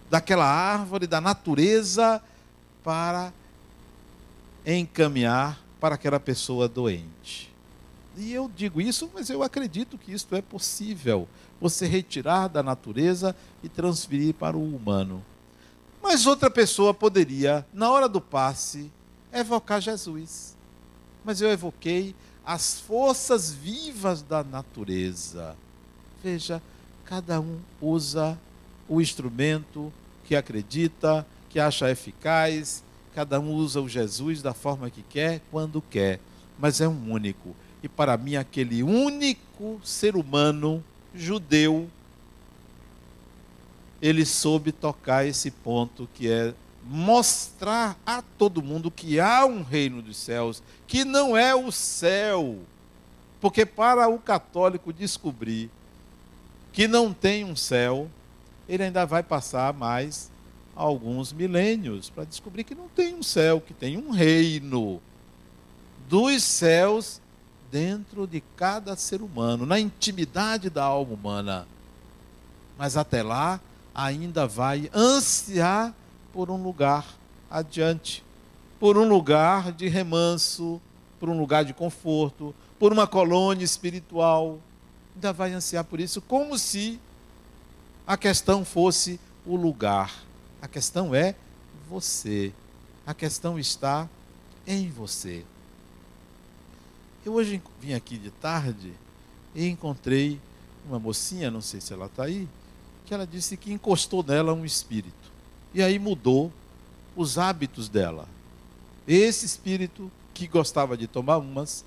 daquela 0.09 0.45
árvore, 0.45 1.05
da 1.05 1.21
natureza 1.21 2.21
para 2.83 3.31
encaminhar 4.65 5.61
para 5.79 5.95
aquela 5.95 6.19
pessoa 6.19 6.67
doente. 6.67 7.53
E 8.17 8.33
eu 8.33 8.49
digo 8.55 8.81
isso, 8.81 9.11
mas 9.13 9.29
eu 9.29 9.43
acredito 9.43 9.97
que 9.97 10.11
isto 10.11 10.35
é 10.35 10.41
possível. 10.41 11.27
Você 11.61 11.85
retirar 11.85 12.47
da 12.47 12.63
natureza 12.63 13.35
e 13.63 13.69
transferir 13.69 14.33
para 14.33 14.57
o 14.57 14.75
humano. 14.75 15.23
Mas 16.01 16.25
outra 16.25 16.49
pessoa 16.49 16.93
poderia, 16.93 17.65
na 17.73 17.91
hora 17.91 18.07
do 18.07 18.21
passe, 18.21 18.91
evocar 19.31 19.81
Jesus. 19.81 20.55
Mas 21.23 21.41
eu 21.41 21.49
evoquei 21.49 22.15
as 22.45 22.79
forças 22.79 23.51
vivas 23.51 24.21
da 24.21 24.43
natureza. 24.43 25.55
Veja, 26.23 26.61
cada 27.03 27.41
um 27.41 27.59
usa 27.81 28.39
o 28.87 29.01
instrumento 29.01 29.91
que 30.25 30.35
acredita, 30.35 31.25
que 31.49 31.59
acha 31.59 31.91
eficaz, 31.91 32.83
cada 33.13 33.39
um 33.39 33.53
usa 33.53 33.81
o 33.81 33.89
Jesus 33.89 34.41
da 34.41 34.53
forma 34.53 34.89
que 34.89 35.01
quer, 35.01 35.41
quando 35.51 35.81
quer, 35.81 36.19
mas 36.57 36.79
é 36.79 36.87
um 36.87 37.11
único 37.11 37.55
e 37.81 37.87
para 37.87 38.17
mim 38.17 38.35
aquele 38.35 38.83
único 38.83 39.79
ser 39.83 40.15
humano 40.15 40.83
judeu 41.13 41.87
ele 44.01 44.25
soube 44.25 44.71
tocar 44.71 45.25
esse 45.25 45.51
ponto 45.51 46.07
que 46.13 46.29
é 46.29 46.53
mostrar 46.83 47.97
a 48.05 48.21
todo 48.21 48.61
mundo 48.61 48.89
que 48.89 49.19
há 49.19 49.45
um 49.45 49.61
reino 49.61 50.01
dos 50.01 50.17
céus, 50.17 50.63
que 50.87 51.03
não 51.03 51.35
é 51.35 51.53
o 51.53 51.69
céu 51.71 52.59
Porque 53.41 53.65
para 53.65 54.07
o 54.07 54.17
católico 54.17 54.93
descobrir 54.93 55.69
que 56.71 56.87
não 56.87 57.13
tem 57.13 57.43
um 57.43 57.55
céu, 57.55 58.09
ele 58.69 58.83
ainda 58.83 59.05
vai 59.05 59.23
passar 59.23 59.73
mais 59.73 60.31
alguns 60.75 61.33
milênios 61.33 62.09
para 62.09 62.23
descobrir 62.23 62.63
que 62.63 62.75
não 62.75 62.87
tem 62.87 63.15
um 63.15 63.23
céu, 63.23 63.59
que 63.59 63.73
tem 63.73 63.97
um 63.97 64.11
reino 64.11 65.01
dos 66.07 66.43
céus 66.43 67.19
dentro 67.71 68.27
de 68.27 68.41
cada 68.55 68.95
ser 68.95 69.21
humano, 69.21 69.65
na 69.65 69.79
intimidade 69.79 70.69
da 70.69 70.83
alma 70.83 71.13
humana. 71.13 71.67
Mas 72.77 72.95
até 72.95 73.23
lá, 73.23 73.59
ainda 73.97 74.45
vai 74.45 74.91
ansiar 74.93 75.91
por 76.31 76.51
um 76.51 76.61
lugar 76.61 77.03
adiante, 77.49 78.23
por 78.79 78.95
um 78.95 79.09
lugar 79.09 79.71
de 79.71 79.87
remanso, 79.87 80.79
por 81.19 81.27
um 81.29 81.39
lugar 81.39 81.65
de 81.65 81.73
conforto, 81.73 82.53
por 82.77 82.93
uma 82.93 83.07
colônia 83.07 83.65
espiritual. 83.65 84.59
Ainda 85.15 85.33
vai 85.33 85.51
ansiar 85.51 85.83
por 85.83 85.99
isso, 85.99 86.21
como 86.21 86.59
se 86.59 86.99
a 88.05 88.15
questão 88.15 88.63
fosse 88.63 89.19
o 89.43 89.55
lugar. 89.55 90.13
A 90.61 90.67
questão 90.67 91.15
é 91.15 91.33
você. 91.89 92.53
A 93.03 93.15
questão 93.15 93.57
está 93.57 94.07
em 94.67 94.91
você. 94.91 95.43
Eu 97.25 97.33
hoje 97.33 97.61
vim 97.81 97.93
aqui 97.93 98.17
de 98.17 98.29
tarde 98.29 98.93
e 99.55 99.67
encontrei 99.67 100.39
uma 100.87 100.99
mocinha, 100.99 101.49
não 101.49 101.61
sei 101.61 101.81
se 101.81 101.91
ela 101.91 102.05
está 102.05 102.25
aí, 102.25 102.47
que 103.07 103.13
ela 103.13 103.25
disse 103.25 103.55
que 103.57 103.71
encostou 103.71 104.23
nela 104.23 104.53
um 104.53 104.65
espírito. 104.65 105.31
E 105.73 105.81
aí 105.81 105.97
mudou 105.97 106.51
os 107.15 107.37
hábitos 107.37 107.89
dela. 107.89 108.27
Esse 109.07 109.45
espírito 109.45 110.11
que 110.33 110.47
gostava 110.47 110.97
de 110.97 111.07
tomar 111.07 111.37
umas, 111.37 111.83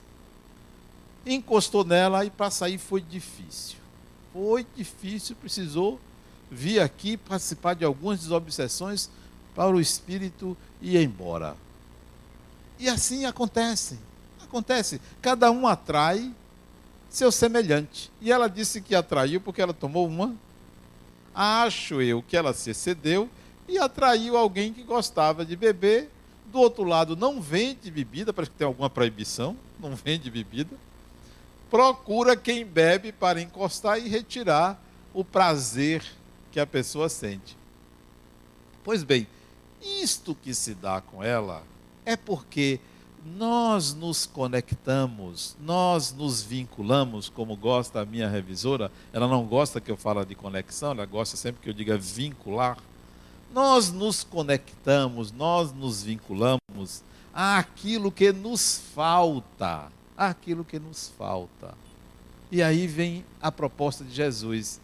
encostou 1.24 1.84
nela 1.84 2.24
e 2.24 2.30
para 2.30 2.50
sair 2.50 2.78
foi 2.78 3.00
difícil. 3.00 3.78
Foi 4.32 4.66
difícil, 4.74 5.36
precisou 5.36 6.00
vir 6.50 6.80
aqui 6.80 7.16
participar 7.16 7.74
de 7.74 7.84
algumas 7.84 8.20
desobsessões 8.20 9.10
para 9.54 9.70
o 9.70 9.80
espírito 9.80 10.56
ir 10.80 10.96
embora. 10.96 11.56
E 12.78 12.88
assim 12.88 13.26
acontece 13.26 13.98
acontece? 14.50 15.00
Cada 15.22 15.50
um 15.50 15.66
atrai 15.66 16.34
seu 17.08 17.32
semelhante. 17.32 18.10
E 18.20 18.30
ela 18.30 18.48
disse 18.48 18.80
que 18.80 18.94
atraiu 18.94 19.40
porque 19.40 19.62
ela 19.62 19.72
tomou 19.72 20.06
uma. 20.06 20.34
Acho 21.34 22.02
eu 22.02 22.22
que 22.22 22.36
ela 22.36 22.52
se 22.52 22.70
excedeu 22.70 23.28
e 23.68 23.78
atraiu 23.78 24.36
alguém 24.36 24.72
que 24.72 24.82
gostava 24.82 25.44
de 25.44 25.56
beber. 25.56 26.10
Do 26.46 26.58
outro 26.58 26.82
lado, 26.82 27.14
não 27.14 27.40
vende 27.40 27.90
bebida, 27.90 28.32
parece 28.32 28.50
que 28.50 28.56
tem 28.56 28.66
alguma 28.66 28.90
proibição, 28.90 29.56
não 29.78 29.94
vende 29.94 30.28
bebida. 30.30 30.76
Procura 31.70 32.36
quem 32.36 32.66
bebe 32.66 33.12
para 33.12 33.40
encostar 33.40 33.98
e 33.98 34.08
retirar 34.08 34.82
o 35.14 35.24
prazer 35.24 36.04
que 36.50 36.58
a 36.58 36.66
pessoa 36.66 37.08
sente. 37.08 37.56
Pois 38.82 39.04
bem, 39.04 39.28
isto 39.80 40.34
que 40.34 40.52
se 40.52 40.74
dá 40.74 41.00
com 41.00 41.22
ela 41.22 41.62
é 42.04 42.16
porque 42.16 42.80
nós 43.24 43.94
nos 43.94 44.24
conectamos, 44.24 45.56
nós 45.60 46.12
nos 46.12 46.42
vinculamos, 46.42 47.28
como 47.28 47.54
gosta 47.54 48.00
a 48.00 48.06
minha 48.06 48.28
revisora, 48.28 48.90
ela 49.12 49.28
não 49.28 49.44
gosta 49.44 49.80
que 49.80 49.90
eu 49.90 49.96
fale 49.96 50.24
de 50.24 50.34
conexão, 50.34 50.92
ela 50.92 51.04
gosta 51.04 51.36
sempre 51.36 51.60
que 51.60 51.68
eu 51.68 51.74
diga 51.74 51.98
vincular. 51.98 52.78
Nós 53.52 53.92
nos 53.92 54.24
conectamos, 54.24 55.32
nós 55.32 55.72
nos 55.72 56.02
vinculamos 56.02 57.02
àquilo 57.34 58.10
que 58.10 58.32
nos 58.32 58.80
falta, 58.94 59.88
àquilo 60.16 60.64
que 60.64 60.78
nos 60.78 61.12
falta. 61.18 61.74
E 62.50 62.62
aí 62.62 62.86
vem 62.86 63.24
a 63.40 63.52
proposta 63.52 64.02
de 64.02 64.14
Jesus, 64.14 64.80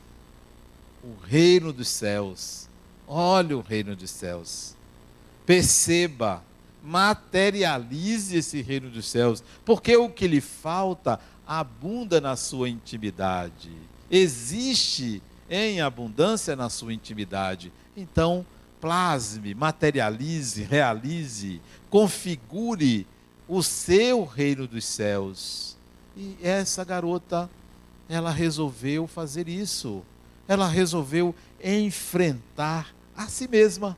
o 1.02 1.14
reino 1.24 1.72
dos 1.72 1.88
céus. 1.88 2.68
Olha 3.08 3.56
o 3.56 3.60
reino 3.60 3.96
dos 3.96 4.10
céus. 4.10 4.74
Perceba 5.44 6.42
materialize 6.86 8.36
esse 8.36 8.62
reino 8.62 8.88
dos 8.88 9.08
céus, 9.08 9.42
porque 9.64 9.96
o 9.96 10.08
que 10.08 10.28
lhe 10.28 10.40
falta 10.40 11.18
abunda 11.44 12.20
na 12.20 12.36
sua 12.36 12.68
intimidade. 12.68 13.72
Existe 14.08 15.20
em 15.50 15.80
abundância 15.80 16.54
na 16.54 16.70
sua 16.70 16.94
intimidade. 16.94 17.72
Então, 17.96 18.46
plasme, 18.80 19.52
materialize, 19.52 20.62
realize, 20.62 21.60
configure 21.90 23.04
o 23.48 23.64
seu 23.64 24.24
reino 24.24 24.68
dos 24.68 24.84
céus. 24.84 25.76
E 26.16 26.36
essa 26.40 26.84
garota, 26.84 27.50
ela 28.08 28.30
resolveu 28.30 29.08
fazer 29.08 29.48
isso. 29.48 30.04
Ela 30.46 30.68
resolveu 30.68 31.34
enfrentar 31.62 32.94
a 33.16 33.26
si 33.26 33.48
mesma, 33.48 33.96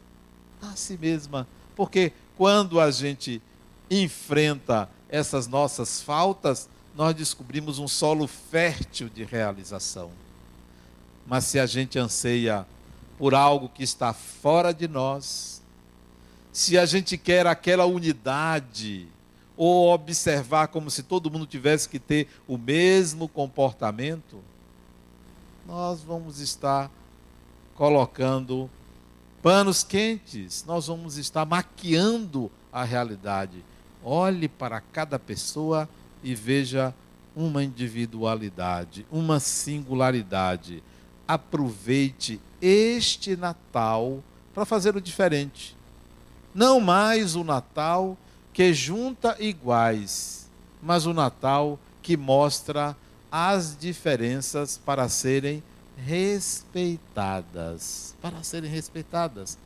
a 0.62 0.74
si 0.74 0.96
mesma, 0.96 1.46
porque 1.76 2.12
quando 2.38 2.78
a 2.78 2.88
gente 2.92 3.42
enfrenta 3.90 4.88
essas 5.08 5.48
nossas 5.48 6.00
faltas, 6.00 6.68
nós 6.94 7.12
descobrimos 7.12 7.80
um 7.80 7.88
solo 7.88 8.28
fértil 8.28 9.08
de 9.08 9.24
realização. 9.24 10.12
Mas 11.26 11.46
se 11.46 11.58
a 11.58 11.66
gente 11.66 11.98
anseia 11.98 12.64
por 13.18 13.34
algo 13.34 13.68
que 13.68 13.82
está 13.82 14.12
fora 14.12 14.72
de 14.72 14.86
nós, 14.86 15.60
se 16.52 16.78
a 16.78 16.86
gente 16.86 17.18
quer 17.18 17.44
aquela 17.44 17.86
unidade, 17.86 19.08
ou 19.56 19.92
observar 19.92 20.68
como 20.68 20.92
se 20.92 21.02
todo 21.02 21.28
mundo 21.32 21.44
tivesse 21.44 21.88
que 21.88 21.98
ter 21.98 22.28
o 22.46 22.56
mesmo 22.56 23.26
comportamento, 23.26 24.38
nós 25.66 26.02
vamos 26.02 26.38
estar 26.38 26.88
colocando 27.74 28.70
panos 29.42 29.82
quentes, 29.82 30.64
nós 30.66 30.86
vamos 30.86 31.16
estar 31.16 31.44
maquiando 31.44 32.50
a 32.72 32.84
realidade. 32.84 33.64
Olhe 34.02 34.48
para 34.48 34.80
cada 34.80 35.18
pessoa 35.18 35.88
e 36.22 36.34
veja 36.34 36.94
uma 37.34 37.62
individualidade, 37.62 39.06
uma 39.10 39.38
singularidade. 39.38 40.82
Aproveite 41.26 42.40
este 42.60 43.36
Natal 43.36 44.22
para 44.54 44.64
fazer 44.64 44.96
o 44.96 45.00
diferente. 45.00 45.76
Não 46.54 46.80
mais 46.80 47.36
o 47.36 47.44
Natal 47.44 48.16
que 48.52 48.72
junta 48.72 49.36
iguais, 49.38 50.50
mas 50.82 51.06
o 51.06 51.14
Natal 51.14 51.78
que 52.02 52.16
mostra 52.16 52.96
as 53.30 53.76
diferenças 53.78 54.80
para 54.84 55.08
serem 55.08 55.62
respeitadas. 56.04 58.14
Para 58.20 58.42
serem 58.42 58.70
respeitadas. 58.70 59.56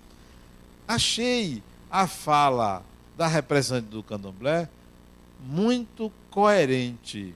Achei 0.87 1.63
a 1.91 2.07
fala 2.07 2.85
da 3.17 3.27
representante 3.27 3.89
do 3.89 4.03
candomblé 4.03 4.69
muito 5.41 6.13
coerente. 6.31 7.35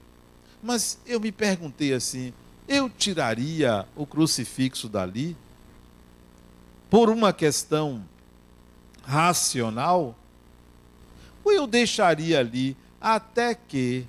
Mas 0.62 0.98
eu 1.06 1.20
me 1.20 1.30
perguntei 1.30 1.92
assim: 1.92 2.32
eu 2.66 2.88
tiraria 2.88 3.86
o 3.94 4.06
crucifixo 4.06 4.88
dali 4.88 5.36
por 6.88 7.10
uma 7.10 7.32
questão 7.32 8.02
racional? 9.02 10.16
Ou 11.44 11.52
eu 11.52 11.66
deixaria 11.66 12.40
ali 12.40 12.76
até 13.00 13.54
que 13.54 14.06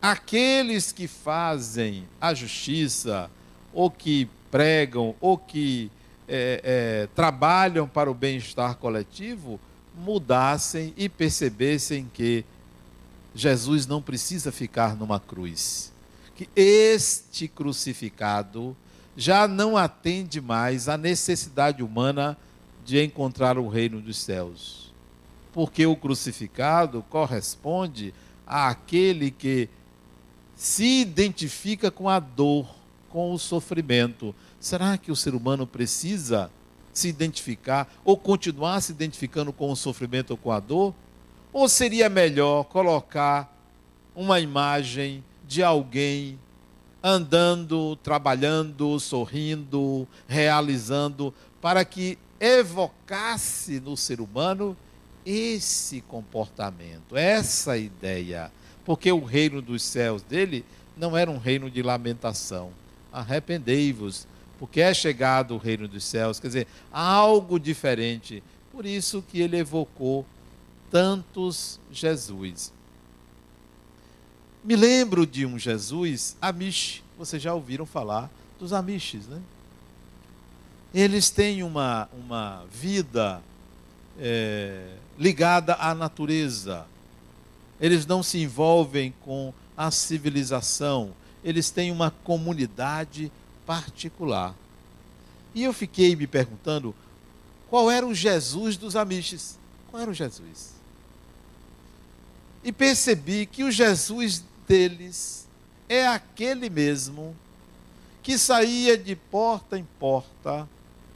aqueles 0.00 0.92
que 0.92 1.06
fazem 1.06 2.06
a 2.20 2.32
justiça, 2.32 3.30
ou 3.74 3.90
que 3.90 4.28
pregam, 4.50 5.14
ou 5.20 5.36
que 5.36 5.90
é, 6.28 6.60
é, 6.64 7.08
trabalham 7.14 7.86
para 7.88 8.10
o 8.10 8.14
bem-estar 8.14 8.76
coletivo, 8.76 9.60
mudassem 9.96 10.94
e 10.96 11.08
percebessem 11.08 12.08
que 12.12 12.44
Jesus 13.34 13.86
não 13.86 14.00
precisa 14.00 14.52
ficar 14.52 14.96
numa 14.96 15.18
cruz. 15.18 15.92
Que 16.36 16.48
este 16.54 17.48
crucificado 17.48 18.76
já 19.16 19.46
não 19.46 19.76
atende 19.76 20.40
mais 20.40 20.88
à 20.88 20.96
necessidade 20.96 21.82
humana 21.82 22.36
de 22.84 23.02
encontrar 23.02 23.58
o 23.58 23.68
reino 23.68 24.00
dos 24.00 24.18
céus. 24.18 24.92
Porque 25.52 25.86
o 25.86 25.96
crucificado 25.96 27.04
corresponde 27.08 28.12
àquele 28.46 29.30
que 29.30 29.68
se 30.56 31.00
identifica 31.00 31.90
com 31.90 32.08
a 32.08 32.18
dor 32.18 32.66
com 33.14 33.32
o 33.32 33.38
sofrimento. 33.38 34.34
Será 34.58 34.98
que 34.98 35.12
o 35.12 35.14
ser 35.14 35.36
humano 35.36 35.68
precisa 35.68 36.50
se 36.92 37.06
identificar 37.06 37.88
ou 38.04 38.16
continuar 38.16 38.80
se 38.80 38.90
identificando 38.90 39.52
com 39.52 39.70
o 39.70 39.76
sofrimento 39.76 40.32
ou 40.32 40.36
com 40.36 40.50
a 40.50 40.58
dor? 40.58 40.92
Ou 41.52 41.68
seria 41.68 42.08
melhor 42.08 42.64
colocar 42.64 43.56
uma 44.16 44.40
imagem 44.40 45.22
de 45.46 45.62
alguém 45.62 46.40
andando, 47.00 47.94
trabalhando, 48.02 48.98
sorrindo, 48.98 50.08
realizando, 50.26 51.32
para 51.62 51.84
que 51.84 52.18
evocasse 52.40 53.78
no 53.78 53.96
ser 53.96 54.20
humano 54.20 54.76
esse 55.24 56.00
comportamento, 56.00 57.16
essa 57.16 57.78
ideia, 57.78 58.50
porque 58.84 59.12
o 59.12 59.22
reino 59.22 59.62
dos 59.62 59.84
céus 59.84 60.20
dele 60.20 60.64
não 60.96 61.16
era 61.16 61.30
um 61.30 61.38
reino 61.38 61.70
de 61.70 61.80
lamentação. 61.80 62.72
Arrependei-vos, 63.14 64.26
porque 64.58 64.80
é 64.80 64.92
chegado 64.92 65.54
o 65.54 65.58
reino 65.58 65.86
dos 65.86 66.04
céus, 66.04 66.40
quer 66.40 66.48
dizer, 66.48 66.66
algo 66.92 67.58
diferente. 67.58 68.42
Por 68.72 68.84
isso 68.84 69.22
que 69.22 69.40
ele 69.40 69.56
evocou 69.56 70.26
tantos 70.90 71.80
Jesus. 71.90 72.72
Me 74.64 74.76
lembro 74.76 75.26
de 75.26 75.44
um 75.44 75.58
Jesus 75.58 76.36
Amish. 76.40 77.02
Vocês 77.18 77.42
já 77.42 77.54
ouviram 77.54 77.84
falar 77.84 78.30
dos 78.58 78.72
Amishes, 78.72 79.26
né? 79.26 79.40
Eles 80.94 81.28
têm 81.28 81.62
uma, 81.62 82.08
uma 82.12 82.64
vida 82.70 83.42
é, 84.18 84.94
ligada 85.18 85.74
à 85.74 85.94
natureza. 85.94 86.86
Eles 87.80 88.06
não 88.06 88.22
se 88.22 88.38
envolvem 88.38 89.12
com 89.20 89.52
a 89.76 89.90
civilização. 89.90 91.12
Eles 91.44 91.70
têm 91.70 91.92
uma 91.92 92.10
comunidade 92.10 93.30
particular. 93.66 94.54
E 95.54 95.62
eu 95.62 95.72
fiquei 95.72 96.16
me 96.16 96.26
perguntando 96.26 96.94
qual 97.70 97.90
era 97.90 98.06
o 98.06 98.14
Jesus 98.14 98.76
dos 98.76 98.96
Amishes. 98.96 99.58
Qual 99.90 100.02
era 100.02 100.10
o 100.10 100.14
Jesus? 100.14 100.72
E 102.64 102.72
percebi 102.72 103.46
que 103.46 103.62
o 103.62 103.70
Jesus 103.70 104.42
deles 104.66 105.46
é 105.88 106.06
aquele 106.06 106.70
mesmo 106.70 107.36
que 108.22 108.38
saía 108.38 108.96
de 108.96 109.14
porta 109.14 109.78
em 109.78 109.84
porta 110.00 110.66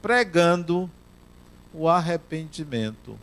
pregando 0.01 0.89
o 1.73 1.87
arrependimento, 1.87 3.17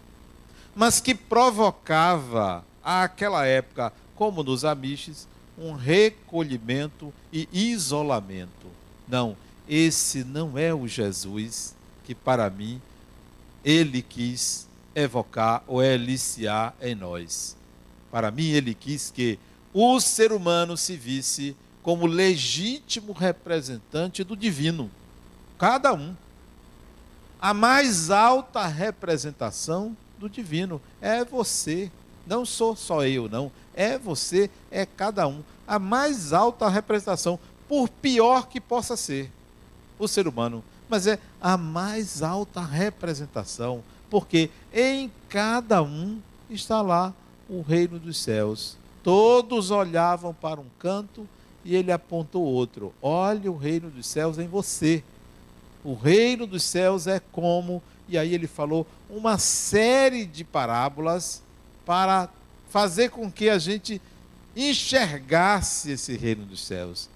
mas 0.74 1.00
que 1.00 1.14
provocava 1.14 2.64
àquela 2.82 3.46
época, 3.46 3.92
como 4.14 4.42
nos 4.42 4.64
Amishes, 4.64 5.26
um 5.58 5.72
recolhimento 5.72 7.12
e 7.32 7.48
isolamento. 7.52 8.66
Não, 9.08 9.36
esse 9.68 10.24
não 10.24 10.56
é 10.56 10.72
o 10.74 10.86
Jesus 10.86 11.74
que 12.04 12.14
para 12.14 12.48
mim 12.48 12.80
ele 13.64 14.00
quis 14.00 14.68
evocar 14.94 15.62
ou 15.66 15.82
eliciar 15.82 16.74
em 16.80 16.94
nós. 16.94 17.56
Para 18.10 18.30
mim 18.30 18.50
ele 18.50 18.74
quis 18.74 19.10
que 19.10 19.38
o 19.74 20.00
ser 20.00 20.32
humano 20.32 20.76
se 20.76 20.96
visse 20.96 21.56
como 21.82 22.06
legítimo 22.06 23.12
representante 23.12 24.24
do 24.24 24.36
divino. 24.36 24.90
Cada 25.58 25.92
um. 25.92 26.16
A 27.40 27.52
mais 27.52 28.10
alta 28.10 28.66
representação 28.66 29.96
do 30.18 30.28
divino 30.28 30.80
é 31.00 31.24
você. 31.24 31.90
Não 32.26 32.44
sou 32.44 32.74
só 32.74 33.04
eu, 33.04 33.28
não. 33.28 33.50
É 33.74 33.98
você, 33.98 34.50
é 34.70 34.84
cada 34.84 35.28
um. 35.28 35.42
A 35.66 35.78
mais 35.78 36.32
alta 36.32 36.68
representação, 36.68 37.38
por 37.68 37.88
pior 37.88 38.48
que 38.48 38.60
possa 38.60 38.96
ser 38.96 39.30
o 39.98 40.06
ser 40.06 40.26
humano, 40.26 40.62
mas 40.88 41.06
é 41.06 41.18
a 41.40 41.56
mais 41.56 42.22
alta 42.22 42.60
representação, 42.60 43.82
porque 44.08 44.50
em 44.72 45.10
cada 45.28 45.82
um 45.82 46.20
está 46.50 46.80
lá 46.82 47.12
o 47.48 47.60
reino 47.60 47.98
dos 47.98 48.18
céus. 48.18 48.76
Todos 49.02 49.70
olhavam 49.70 50.34
para 50.34 50.60
um 50.60 50.66
canto 50.78 51.28
e 51.64 51.74
ele 51.74 51.92
apontou 51.92 52.42
outro. 52.42 52.92
Olha 53.00 53.50
o 53.50 53.56
reino 53.56 53.90
dos 53.90 54.06
céus 54.06 54.38
em 54.38 54.46
você. 54.46 55.02
O 55.84 55.94
reino 55.94 56.46
dos 56.46 56.62
céus 56.62 57.06
é 57.06 57.20
como. 57.20 57.82
E 58.08 58.16
aí 58.16 58.34
ele 58.34 58.46
falou 58.46 58.86
uma 59.10 59.38
série 59.38 60.24
de 60.24 60.44
parábolas 60.44 61.42
para 61.86 62.28
fazer 62.68 63.08
com 63.10 63.32
que 63.32 63.48
a 63.48 63.58
gente 63.58 64.02
enxergasse 64.54 65.92
esse 65.92 66.16
reino 66.16 66.44
dos 66.44 66.66
céus. 66.66 67.08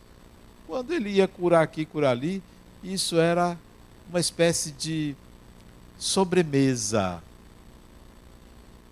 Quando 0.67 0.95
ele 0.95 1.11
ia 1.11 1.29
curar 1.29 1.63
aqui, 1.63 1.85
curar 1.85 2.13
ali, 2.13 2.43
isso 2.83 3.19
era 3.19 3.59
uma 4.09 4.21
espécie 4.21 4.71
de 4.71 5.15
sobremesa. 5.99 7.23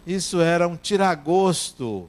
Isso 0.07 0.41
era 0.41 0.69
um 0.69 0.77
tiragosto 0.77 2.09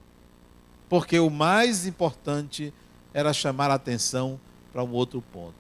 porque 0.89 1.19
o 1.19 1.29
mais 1.29 1.85
importante 1.85 2.73
era 3.13 3.31
chamar 3.31 3.69
a 3.69 3.75
atenção 3.75 4.39
para 4.73 4.83
um 4.83 4.91
outro 4.91 5.21
ponto. 5.21 5.53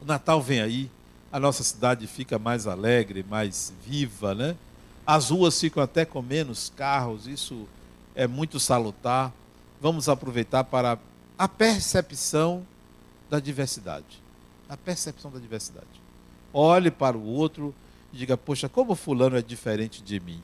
O 0.00 0.04
Natal 0.04 0.40
vem 0.40 0.60
aí, 0.60 0.90
a 1.32 1.40
nossa 1.40 1.64
cidade 1.64 2.06
fica 2.06 2.38
mais 2.38 2.68
alegre, 2.68 3.24
mais 3.28 3.72
viva, 3.84 4.34
né? 4.34 4.56
As 5.06 5.30
ruas 5.30 5.60
ficam 5.60 5.82
até 5.82 6.04
com 6.04 6.22
menos 6.22 6.72
carros, 6.74 7.26
isso 7.26 7.66
é 8.14 8.26
muito 8.26 8.58
salutar. 8.58 9.32
Vamos 9.80 10.08
aproveitar 10.08 10.64
para 10.64 10.98
a 11.38 11.48
percepção 11.48 12.66
da 13.28 13.38
diversidade. 13.38 14.22
A 14.68 14.76
percepção 14.76 15.30
da 15.30 15.38
diversidade. 15.38 15.86
Olhe 16.52 16.90
para 16.90 17.16
o 17.16 17.26
outro 17.26 17.74
e 18.12 18.16
diga: 18.16 18.36
Poxa, 18.36 18.68
como 18.68 18.94
Fulano 18.94 19.36
é 19.36 19.42
diferente 19.42 20.02
de 20.02 20.18
mim? 20.20 20.42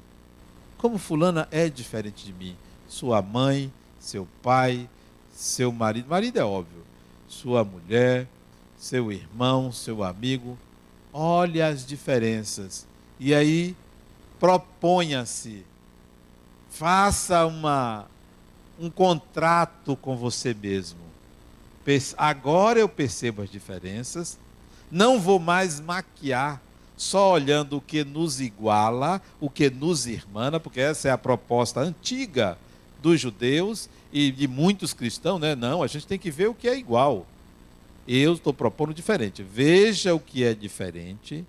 Como 0.76 0.98
Fulana 0.98 1.48
é 1.50 1.68
diferente 1.68 2.24
de 2.24 2.32
mim? 2.32 2.56
sua 2.90 3.22
mãe, 3.22 3.72
seu 4.00 4.26
pai, 4.42 4.88
seu 5.32 5.70
marido, 5.70 6.08
marido 6.08 6.38
é 6.38 6.44
óbvio, 6.44 6.82
sua 7.28 7.64
mulher, 7.64 8.26
seu 8.76 9.12
irmão, 9.12 9.70
seu 9.70 10.02
amigo. 10.02 10.58
Olhe 11.12 11.62
as 11.62 11.86
diferenças. 11.86 12.86
E 13.18 13.32
aí, 13.32 13.76
proponha-se, 14.40 15.64
faça 16.70 17.46
uma, 17.46 18.06
um 18.80 18.88
contrato 18.88 19.94
com 19.94 20.16
você 20.16 20.54
mesmo. 20.54 20.98
Agora 22.16 22.78
eu 22.78 22.88
percebo 22.88 23.42
as 23.42 23.50
diferenças, 23.50 24.38
não 24.90 25.20
vou 25.20 25.38
mais 25.38 25.78
maquiar 25.80 26.60
só 26.96 27.32
olhando 27.32 27.78
o 27.78 27.80
que 27.80 28.04
nos 28.04 28.40
iguala, 28.40 29.20
o 29.40 29.50
que 29.50 29.68
nos 29.68 30.06
irmana, 30.06 30.60
porque 30.60 30.80
essa 30.80 31.08
é 31.08 31.10
a 31.10 31.18
proposta 31.18 31.80
antiga 31.80 32.56
dos 33.02 33.20
judeus 33.20 33.88
e 34.12 34.30
de 34.30 34.46
muitos 34.46 34.92
cristãos, 34.92 35.40
né? 35.40 35.54
Não, 35.54 35.82
a 35.82 35.86
gente 35.86 36.06
tem 36.06 36.18
que 36.18 36.30
ver 36.30 36.48
o 36.48 36.54
que 36.54 36.68
é 36.68 36.76
igual. 36.76 37.26
Eu 38.06 38.34
estou 38.34 38.52
propondo 38.52 38.94
diferente. 38.94 39.42
Veja 39.42 40.14
o 40.14 40.20
que 40.20 40.44
é 40.44 40.54
diferente, 40.54 41.44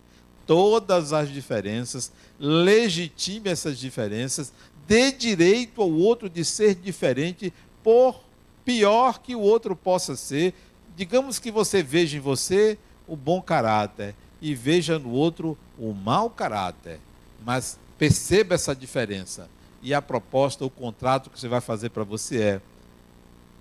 todas 0.45 1.13
as 1.13 1.29
diferenças, 1.29 2.11
legitime 2.39 3.49
essas 3.49 3.77
diferenças, 3.77 4.51
dê 4.87 5.11
direito 5.11 5.81
ao 5.81 5.91
outro 5.91 6.29
de 6.29 6.43
ser 6.43 6.75
diferente, 6.75 7.53
por 7.83 8.19
pior 8.65 9.19
que 9.19 9.35
o 9.35 9.39
outro 9.39 9.75
possa 9.75 10.15
ser. 10.15 10.53
Digamos 10.95 11.39
que 11.39 11.51
você 11.51 11.81
veja 11.81 12.17
em 12.17 12.19
você 12.19 12.77
o 13.07 13.15
bom 13.15 13.41
caráter 13.41 14.15
e 14.41 14.53
veja 14.53 14.99
no 14.99 15.11
outro 15.11 15.57
o 15.77 15.93
mau 15.93 16.29
caráter, 16.29 16.99
mas 17.43 17.79
perceba 17.97 18.55
essa 18.55 18.75
diferença 18.75 19.49
e 19.81 19.93
a 19.93 20.01
proposta, 20.01 20.63
o 20.63 20.69
contrato 20.69 21.29
que 21.29 21.39
você 21.39 21.47
vai 21.47 21.61
fazer 21.61 21.89
para 21.89 22.03
você 22.03 22.41
é: 22.41 22.61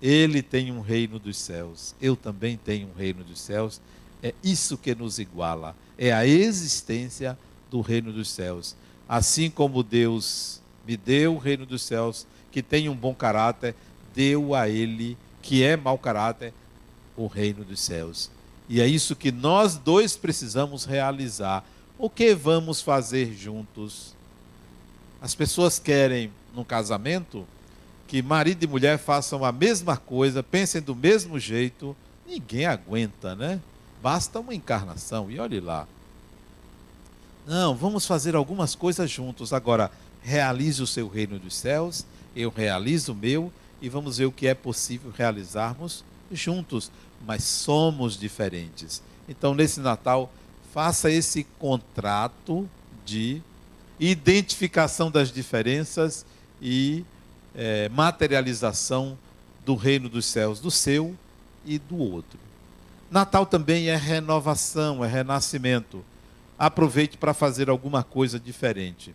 Ele 0.01 0.41
tem 0.41 0.71
um 0.71 0.81
reino 0.81 1.17
dos 1.17 1.37
céus, 1.37 1.95
eu 2.01 2.15
também 2.15 2.57
tenho 2.57 2.89
um 2.89 2.93
reino 2.93 3.23
dos 3.23 3.41
céus. 3.41 3.81
É 4.23 4.35
isso 4.43 4.77
que 4.77 4.93
nos 4.93 5.17
iguala, 5.17 5.75
é 6.01 6.11
a 6.11 6.25
existência 6.25 7.37
do 7.69 7.79
reino 7.79 8.11
dos 8.11 8.31
céus. 8.31 8.75
Assim 9.07 9.51
como 9.51 9.83
Deus 9.83 10.59
me 10.83 10.97
deu 10.97 11.35
o 11.35 11.37
reino 11.37 11.63
dos 11.63 11.83
céus, 11.83 12.25
que 12.51 12.63
tem 12.63 12.89
um 12.89 12.95
bom 12.95 13.13
caráter, 13.13 13.75
deu 14.11 14.55
a 14.55 14.67
ele, 14.67 15.15
que 15.43 15.61
é 15.61 15.77
mau 15.77 15.99
caráter, 15.99 16.55
o 17.15 17.27
reino 17.27 17.63
dos 17.63 17.81
céus. 17.81 18.31
E 18.67 18.81
é 18.81 18.87
isso 18.87 19.15
que 19.15 19.31
nós 19.31 19.75
dois 19.75 20.17
precisamos 20.17 20.85
realizar. 20.85 21.63
O 21.99 22.09
que 22.09 22.33
vamos 22.33 22.81
fazer 22.81 23.35
juntos? 23.35 24.15
As 25.21 25.35
pessoas 25.35 25.77
querem, 25.77 26.31
no 26.55 26.65
casamento, 26.65 27.45
que 28.07 28.23
marido 28.23 28.63
e 28.63 28.67
mulher 28.67 28.97
façam 28.97 29.45
a 29.45 29.51
mesma 29.51 29.97
coisa, 29.97 30.41
pensem 30.41 30.81
do 30.81 30.95
mesmo 30.95 31.37
jeito. 31.37 31.95
Ninguém 32.25 32.65
aguenta, 32.65 33.35
né? 33.35 33.61
Basta 34.01 34.39
uma 34.39 34.55
encarnação, 34.55 35.29
e 35.29 35.39
olhe 35.39 35.59
lá. 35.59 35.87
Não, 37.45 37.75
vamos 37.75 38.05
fazer 38.05 38.35
algumas 38.35 38.75
coisas 38.75 39.09
juntos. 39.09 39.53
Agora, 39.53 39.91
realize 40.23 40.81
o 40.81 40.87
seu 40.87 41.07
reino 41.07 41.37
dos 41.39 41.55
céus, 41.55 42.05
eu 42.35 42.49
realizo 42.49 43.13
o 43.13 43.15
meu, 43.15 43.51
e 43.81 43.89
vamos 43.89 44.17
ver 44.17 44.25
o 44.25 44.31
que 44.31 44.47
é 44.47 44.53
possível 44.53 45.11
realizarmos 45.15 46.03
juntos. 46.31 46.91
Mas 47.25 47.43
somos 47.43 48.17
diferentes. 48.17 49.01
Então, 49.27 49.53
nesse 49.53 49.79
Natal, 49.79 50.31
faça 50.73 51.11
esse 51.11 51.43
contrato 51.59 52.67
de 53.05 53.41
identificação 53.99 55.11
das 55.11 55.31
diferenças 55.31 56.25
e 56.61 57.05
é, 57.53 57.89
materialização 57.89 59.17
do 59.65 59.75
reino 59.75 60.09
dos 60.09 60.25
céus, 60.25 60.59
do 60.59 60.71
seu 60.71 61.15
e 61.65 61.77
do 61.77 61.97
outro. 61.97 62.39
Natal 63.11 63.45
também 63.45 63.89
é 63.89 63.95
renovação, 63.97 65.03
é 65.03 65.07
renascimento. 65.07 66.01
Aproveite 66.57 67.17
para 67.17 67.33
fazer 67.33 67.69
alguma 67.69 68.03
coisa 68.03 68.39
diferente. 68.39 69.13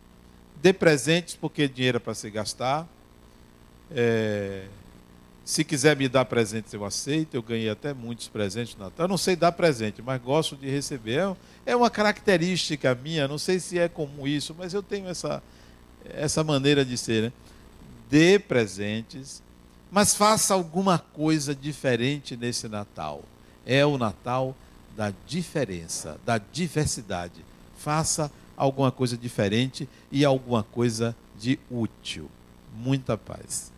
Dê 0.60 0.70
presentes, 0.70 1.34
porque 1.34 1.66
dinheiro 1.66 1.96
é 1.96 1.98
para 1.98 2.12
se 2.12 2.28
gastar. 2.28 2.86
É, 3.90 4.66
se 5.46 5.64
quiser 5.64 5.96
me 5.96 6.08
dar 6.08 6.26
presentes, 6.26 6.74
eu 6.74 6.84
aceito. 6.84 7.34
Eu 7.34 7.42
ganhei 7.42 7.70
até 7.70 7.94
muitos 7.94 8.28
presentes 8.28 8.76
no 8.76 8.84
Natal. 8.84 9.04
Eu 9.04 9.08
não 9.08 9.16
sei 9.16 9.34
dar 9.34 9.52
presente, 9.52 10.02
mas 10.02 10.20
gosto 10.20 10.56
de 10.56 10.68
receber. 10.68 11.20
É, 11.20 11.72
é 11.72 11.76
uma 11.76 11.88
característica 11.88 12.94
minha, 12.94 13.26
não 13.26 13.38
sei 13.38 13.58
se 13.58 13.78
é 13.78 13.88
comum 13.88 14.26
isso, 14.26 14.54
mas 14.58 14.74
eu 14.74 14.82
tenho 14.82 15.08
essa, 15.08 15.42
essa 16.04 16.44
maneira 16.44 16.84
de 16.84 16.98
ser. 16.98 17.22
Né? 17.22 17.32
Dê 18.10 18.38
presentes, 18.38 19.42
mas 19.90 20.14
faça 20.14 20.52
alguma 20.52 20.98
coisa 20.98 21.54
diferente 21.54 22.36
nesse 22.36 22.68
Natal. 22.68 23.24
É 23.66 23.84
o 23.84 23.98
Natal 23.98 24.54
da 24.96 25.12
diferença, 25.26 26.18
da 26.24 26.38
diversidade. 26.38 27.44
Faça 27.76 28.32
alguma 28.56 28.90
coisa 28.90 29.16
diferente 29.16 29.88
e 30.10 30.24
alguma 30.24 30.62
coisa 30.62 31.14
de 31.38 31.58
útil. 31.70 32.30
Muita 32.74 33.18
paz. 33.18 33.75